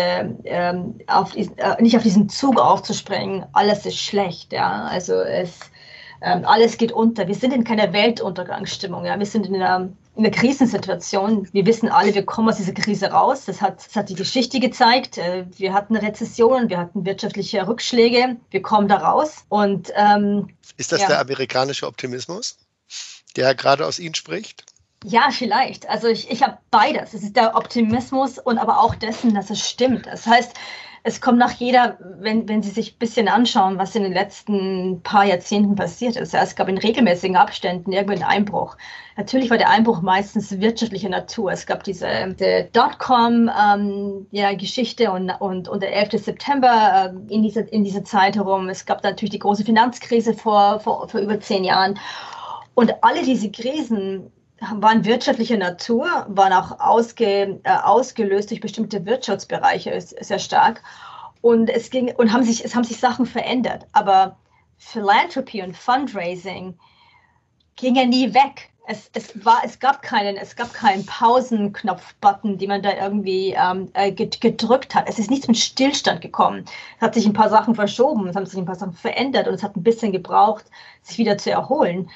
ähm, 0.44 0.98
auf, 1.06 1.37
äh, 1.37 1.46
nicht 1.80 1.96
auf 1.96 2.02
diesen 2.02 2.28
Zug 2.28 2.59
aufzuspringen, 2.59 3.44
alles 3.52 3.85
ist 3.85 3.98
schlecht. 3.98 4.52
Ja? 4.52 4.85
Also 4.85 5.14
es 5.14 5.59
ähm, 6.22 6.44
alles 6.44 6.76
geht 6.76 6.92
unter. 6.92 7.26
Wir 7.28 7.35
sind 7.35 7.52
in 7.54 7.64
keiner 7.64 7.92
Weltuntergangsstimmung. 7.92 9.04
Ja? 9.04 9.18
Wir 9.18 9.26
sind 9.26 9.46
in 9.46 9.54
einer, 9.56 9.90
in 10.16 10.24
einer 10.24 10.30
Krisensituation. 10.30 11.48
Wir 11.52 11.64
wissen 11.66 11.88
alle, 11.88 12.14
wir 12.14 12.26
kommen 12.26 12.48
aus 12.48 12.56
dieser 12.56 12.72
Krise 12.72 13.11
raus. 13.11 13.44
Das 13.46 13.62
hat, 13.62 13.85
das 13.87 13.96
hat 13.96 14.09
die 14.09 14.14
Geschichte 14.14 14.61
gezeigt. 14.61 15.18
Äh, 15.18 15.46
wir 15.56 15.72
hatten 15.72 15.96
Rezessionen, 15.96 16.68
wir 16.68 16.78
hatten 16.78 17.06
wirtschaftliche 17.06 17.66
Rückschläge. 17.66 18.37
Wir 18.50 18.62
kommen 18.62 18.88
da 18.88 18.96
raus. 18.96 19.44
Und, 19.48 19.92
ähm, 19.96 20.50
Ist 20.76 20.92
das 20.92 21.02
ja. 21.02 21.09
der 21.09 21.20
amerikanische 21.20 21.87
Optimismus, 21.87 22.59
der 23.37 23.54
gerade 23.54 23.87
aus 23.87 23.98
Ihnen 23.98 24.14
spricht? 24.14 24.64
Ja, 25.04 25.30
vielleicht. 25.30 25.88
Also 25.88 26.09
ich, 26.09 26.30
ich 26.30 26.42
habe 26.42 26.59
beides. 26.70 27.14
Es 27.14 27.22
ist 27.22 27.35
der 27.35 27.56
Optimismus 27.56 28.38
und 28.38 28.59
aber 28.59 28.80
auch 28.80 28.94
dessen, 28.94 29.35
dass 29.35 29.48
es 29.48 29.66
stimmt. 29.66 30.04
Das 30.06 30.26
heißt, 30.26 30.52
es 31.02 31.20
kommt 31.20 31.38
nach 31.38 31.52
jeder, 31.52 31.96
wenn, 32.00 32.48
wenn 32.48 32.62
Sie 32.62 32.70
sich 32.70 32.94
ein 32.94 32.98
bisschen 32.98 33.28
anschauen, 33.28 33.78
was 33.78 33.94
in 33.94 34.02
den 34.02 34.12
letzten 34.12 35.00
paar 35.02 35.24
Jahrzehnten 35.24 35.74
passiert 35.74 36.16
ist. 36.16 36.34
Es 36.34 36.56
gab 36.56 36.68
in 36.68 36.76
regelmäßigen 36.76 37.36
Abständen 37.36 37.92
irgendwie 37.92 38.16
einen 38.16 38.24
Einbruch. 38.24 38.76
Natürlich 39.16 39.48
war 39.48 39.56
der 39.56 39.70
Einbruch 39.70 40.02
meistens 40.02 40.60
wirtschaftlicher 40.60 41.08
Natur. 41.08 41.52
Es 41.52 41.64
gab 41.66 41.84
diese 41.84 42.36
die 42.38 42.66
Dotcom-Geschichte 42.72 45.04
ähm, 45.04 45.08
ja, 45.08 45.14
und, 45.14 45.30
und, 45.30 45.68
und 45.68 45.82
der 45.82 45.96
11. 45.96 46.22
September 46.22 47.14
äh, 47.14 47.32
in, 47.32 47.42
dieser, 47.42 47.72
in 47.72 47.84
dieser 47.84 48.04
Zeit 48.04 48.36
herum. 48.36 48.68
Es 48.68 48.84
gab 48.84 49.02
natürlich 49.02 49.32
die 49.32 49.38
große 49.38 49.64
Finanzkrise 49.64 50.34
vor, 50.34 50.80
vor, 50.80 51.08
vor 51.08 51.20
über 51.20 51.40
zehn 51.40 51.64
Jahren. 51.64 51.98
Und 52.74 53.02
alle 53.02 53.22
diese 53.22 53.50
Krisen 53.50 54.30
waren 54.61 55.05
wirtschaftlicher 55.05 55.57
Natur, 55.57 56.27
waren 56.29 56.53
auch 56.53 56.81
ausge, 56.81 57.61
äh, 57.62 57.77
ausgelöst 57.83 58.51
durch 58.51 58.61
bestimmte 58.61 59.05
Wirtschaftsbereiche 59.07 59.99
sehr 60.01 60.38
stark. 60.38 60.83
Und 61.40 61.70
es 61.70 61.90
ging 61.90 62.14
und 62.16 62.33
haben 62.33 62.42
sich, 62.42 62.64
es 62.64 62.75
haben 62.75 62.85
sich 62.85 62.99
Sachen 62.99 63.25
verändert. 63.25 63.87
Aber 63.92 64.37
Philanthropy 64.77 65.62
und 65.62 65.77
Fundraising 65.77 66.79
ging 67.77 67.94
ja 67.96 68.05
nie 68.05 68.35
weg. 68.35 68.70
Es, 68.87 69.09
es, 69.14 69.44
war, 69.44 69.61
es 69.64 69.79
gab 69.79 70.03
keinen, 70.03 70.37
es 70.37 70.57
keinen 70.57 71.07
Pausenknopf-Button, 71.07 72.59
den 72.59 72.68
man 72.68 72.83
da 72.83 72.92
irgendwie 72.92 73.55
ähm, 73.57 73.88
äh, 73.94 74.11
gedrückt 74.11 74.94
hat. 74.94 75.09
Es 75.09 75.18
ist 75.18 75.31
nichts 75.31 75.46
mit 75.46 75.57
Stillstand 75.57 76.20
gekommen. 76.20 76.64
Es 76.96 77.03
hat 77.03 77.14
sich 77.14 77.25
ein 77.25 77.33
paar 77.33 77.51
Sachen 77.51 77.75
verschoben, 77.75 78.27
es 78.27 78.37
haben 78.37 78.46
sich 78.46 78.59
ein 78.59 78.64
paar 78.64 78.75
Sachen 78.75 78.94
verändert 78.94 79.46
und 79.49 79.55
es 79.55 79.62
hat 79.62 79.77
ein 79.77 79.83
bisschen 79.83 80.12
gebraucht, 80.12 80.64
sich 81.03 81.18
wieder 81.18 81.38
zu 81.38 81.51
erholen. 81.51 82.11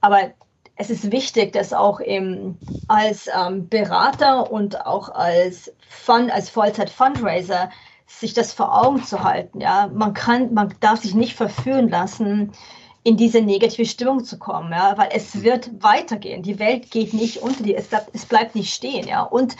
Aber 0.00 0.32
es 0.76 0.90
ist 0.90 1.12
wichtig, 1.12 1.52
dass 1.52 1.72
auch 1.72 2.00
im, 2.00 2.56
als 2.88 3.28
ähm, 3.28 3.68
Berater 3.68 4.50
und 4.50 4.86
auch 4.86 5.08
als, 5.08 5.72
Fund, 5.88 6.32
als 6.32 6.50
Vollzeit-Fundraiser 6.50 7.70
sich 8.06 8.34
das 8.34 8.52
vor 8.52 8.82
Augen 8.82 9.02
zu 9.04 9.22
halten. 9.22 9.60
Ja? 9.60 9.88
Man, 9.92 10.14
kann, 10.14 10.52
man 10.52 10.74
darf 10.80 11.02
sich 11.02 11.14
nicht 11.14 11.34
verführen 11.34 11.88
lassen, 11.88 12.52
in 13.04 13.16
diese 13.16 13.40
negative 13.40 13.86
Stimmung 13.86 14.24
zu 14.24 14.38
kommen, 14.38 14.72
ja? 14.72 14.96
weil 14.96 15.10
es 15.12 15.42
wird 15.42 15.70
weitergehen. 15.80 16.42
Die 16.42 16.58
Welt 16.58 16.90
geht 16.90 17.12
nicht 17.12 17.42
unter, 17.42 17.62
die, 17.62 17.74
es, 17.74 17.88
bleibt, 17.88 18.10
es 18.12 18.26
bleibt 18.26 18.54
nicht 18.54 18.74
stehen. 18.74 19.06
Ja? 19.06 19.22
Und 19.22 19.56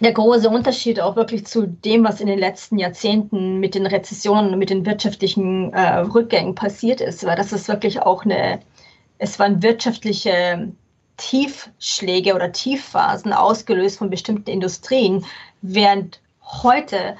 der 0.00 0.12
große 0.12 0.48
Unterschied 0.48 0.98
auch 1.00 1.16
wirklich 1.16 1.44
zu 1.44 1.66
dem, 1.66 2.04
was 2.04 2.22
in 2.22 2.26
den 2.26 2.38
letzten 2.38 2.78
Jahrzehnten 2.78 3.60
mit 3.60 3.74
den 3.74 3.84
Rezessionen 3.84 4.54
und 4.54 4.58
mit 4.58 4.70
den 4.70 4.86
wirtschaftlichen 4.86 5.74
äh, 5.74 5.98
Rückgängen 5.98 6.54
passiert 6.54 7.02
ist, 7.02 7.24
weil 7.24 7.36
das 7.36 7.52
ist 7.52 7.68
wirklich 7.68 8.00
auch 8.00 8.24
eine 8.24 8.60
es 9.20 9.38
waren 9.38 9.62
wirtschaftliche 9.62 10.72
Tiefschläge 11.18 12.34
oder 12.34 12.50
Tiefphasen 12.50 13.32
ausgelöst 13.32 13.98
von 13.98 14.08
bestimmten 14.08 14.50
Industrien, 14.50 15.24
während 15.60 16.20
heute 16.42 17.16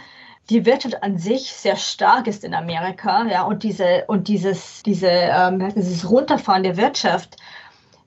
die 0.49 0.65
Wirtschaft 0.65 1.03
an 1.03 1.19
sich 1.19 1.53
sehr 1.53 1.77
stark 1.77 2.27
ist 2.27 2.43
in 2.43 2.55
Amerika, 2.55 3.27
ja, 3.27 3.43
und 3.43 3.63
diese 3.63 4.05
und 4.09 4.27
dieses 4.29 4.83
diese 4.83 5.09
ähm, 5.09 5.73
dieses 5.77 6.09
Runterfahren 6.09 6.63
der 6.63 6.79
Wirtschaft 6.79 7.37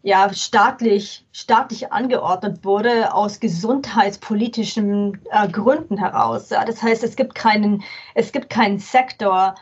ja 0.01 0.34
staatlich 0.34 1.23
staatlich 1.32 1.93
angeordnet 1.93 2.65
wurde 2.65 3.13
aus 3.13 3.39
gesundheitspolitischen 3.39 5.21
äh, 5.29 5.47
Gründen 5.47 5.97
heraus. 5.97 6.49
Ja. 6.49 6.65
Das 6.65 6.82
heißt, 6.82 7.03
es 7.03 7.15
gibt 7.15 7.36
keinen 7.36 7.84
es 8.15 8.32
gibt 8.32 8.49
keinen 8.49 8.79
Sektor 8.79 9.53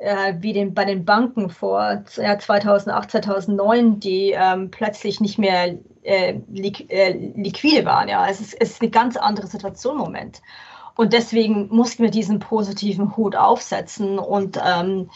äh, 0.00 0.34
wie 0.38 0.52
den, 0.52 0.74
bei 0.74 0.84
den 0.84 1.04
Banken 1.04 1.50
vor 1.50 2.02
ja, 2.16 2.38
2008, 2.38 3.10
2009, 3.10 4.00
die 4.00 4.34
ähm, 4.34 4.70
plötzlich 4.70 5.20
nicht 5.20 5.38
mehr 5.38 5.76
äh, 6.02 6.34
liq 6.50 6.90
äh, 6.90 7.12
liquide 7.36 7.84
waren. 7.84 8.08
Ja. 8.08 8.26
Es 8.28 8.40
ist, 8.40 8.54
es 8.58 8.70
ist 8.70 8.80
eine 8.80 8.90
ganz 8.90 9.16
andere 9.16 9.46
Situation 9.46 9.96
im 9.96 10.02
Moment. 10.02 10.40
Und 10.96 11.12
deswegen 11.12 11.68
mussten 11.68 12.02
wir 12.02 12.10
diesen 12.10 12.40
positiven 12.40 13.16
Hut 13.16 13.36
aufsetzen 13.36 14.18
und, 14.18 14.58
ähm, 14.62 15.10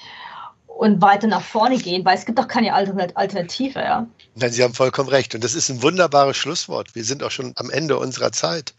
und 0.66 1.02
weiter 1.02 1.26
nach 1.26 1.42
vorne 1.42 1.78
gehen, 1.78 2.04
weil 2.04 2.16
es 2.16 2.26
gibt 2.26 2.38
doch 2.38 2.48
keine 2.48 2.74
Alternative. 2.74 3.80
Ja. 3.80 4.06
Nein, 4.34 4.52
Sie 4.52 4.62
haben 4.62 4.74
vollkommen 4.74 5.08
recht. 5.08 5.34
Und 5.34 5.44
das 5.44 5.54
ist 5.54 5.70
ein 5.70 5.82
wunderbares 5.82 6.36
Schlusswort. 6.36 6.94
Wir 6.94 7.04
sind 7.04 7.22
auch 7.22 7.30
schon 7.30 7.52
am 7.56 7.70
Ende 7.70 7.98
unserer 7.98 8.32
Zeit. 8.32 8.74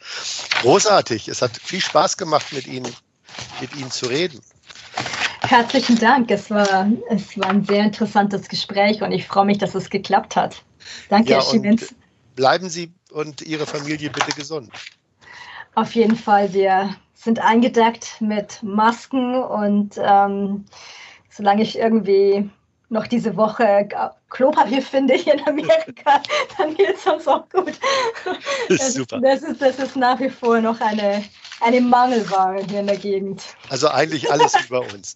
Großartig. 0.61 1.27
Es 1.27 1.41
hat 1.41 1.57
viel 1.57 1.81
Spaß 1.81 2.17
gemacht, 2.17 2.51
mit 2.51 2.67
Ihnen, 2.67 2.91
mit 3.61 3.75
Ihnen 3.75 3.91
zu 3.91 4.07
reden. 4.07 4.39
Herzlichen 5.41 5.97
Dank. 5.99 6.31
Es 6.31 6.49
war, 6.49 6.87
es 7.09 7.37
war 7.37 7.49
ein 7.49 7.63
sehr 7.65 7.83
interessantes 7.83 8.47
Gespräch 8.47 9.01
und 9.01 9.11
ich 9.11 9.27
freue 9.27 9.45
mich, 9.45 9.57
dass 9.57 9.75
es 9.75 9.89
geklappt 9.89 10.35
hat. 10.35 10.63
Danke, 11.09 11.31
ja, 11.31 11.37
Herr 11.37 11.43
Schimenz. 11.43 11.95
Bleiben 12.35 12.69
Sie 12.69 12.91
und 13.11 13.41
Ihre 13.41 13.65
Familie 13.65 14.09
bitte 14.09 14.31
gesund. 14.31 14.71
Auf 15.75 15.93
jeden 15.95 16.15
Fall. 16.15 16.53
Wir 16.53 16.95
sind 17.13 17.39
eingedeckt 17.39 18.17
mit 18.19 18.61
Masken 18.61 19.35
und 19.35 19.95
ähm, 19.97 20.65
solange 21.29 21.63
ich 21.63 21.77
irgendwie 21.77 22.49
noch 22.89 23.07
diese 23.07 23.35
Woche 23.35 23.89
Klopapier 24.29 24.81
finde 24.81 25.15
ich 25.15 25.27
in 25.27 25.45
Amerika, 25.47 26.21
dann 26.57 26.75
geht 26.75 26.95
es 26.95 27.05
uns 27.05 27.27
auch 27.27 27.47
gut. 27.49 27.73
Das 28.69 28.89
ist 28.89 28.95
super. 28.95 29.19
Das 29.19 29.41
ist, 29.43 29.61
das 29.61 29.79
ist 29.79 29.95
nach 29.95 30.19
wie 30.19 30.29
vor 30.29 30.59
noch 30.59 30.79
eine, 30.81 31.23
eine 31.61 31.81
Mangelware 31.81 32.63
hier 32.69 32.79
in 32.79 32.87
der 32.87 32.97
Gegend. 32.97 33.43
Also 33.69 33.89
eigentlich 33.89 34.31
alles 34.31 34.53
über 34.65 34.81
uns. 34.81 35.15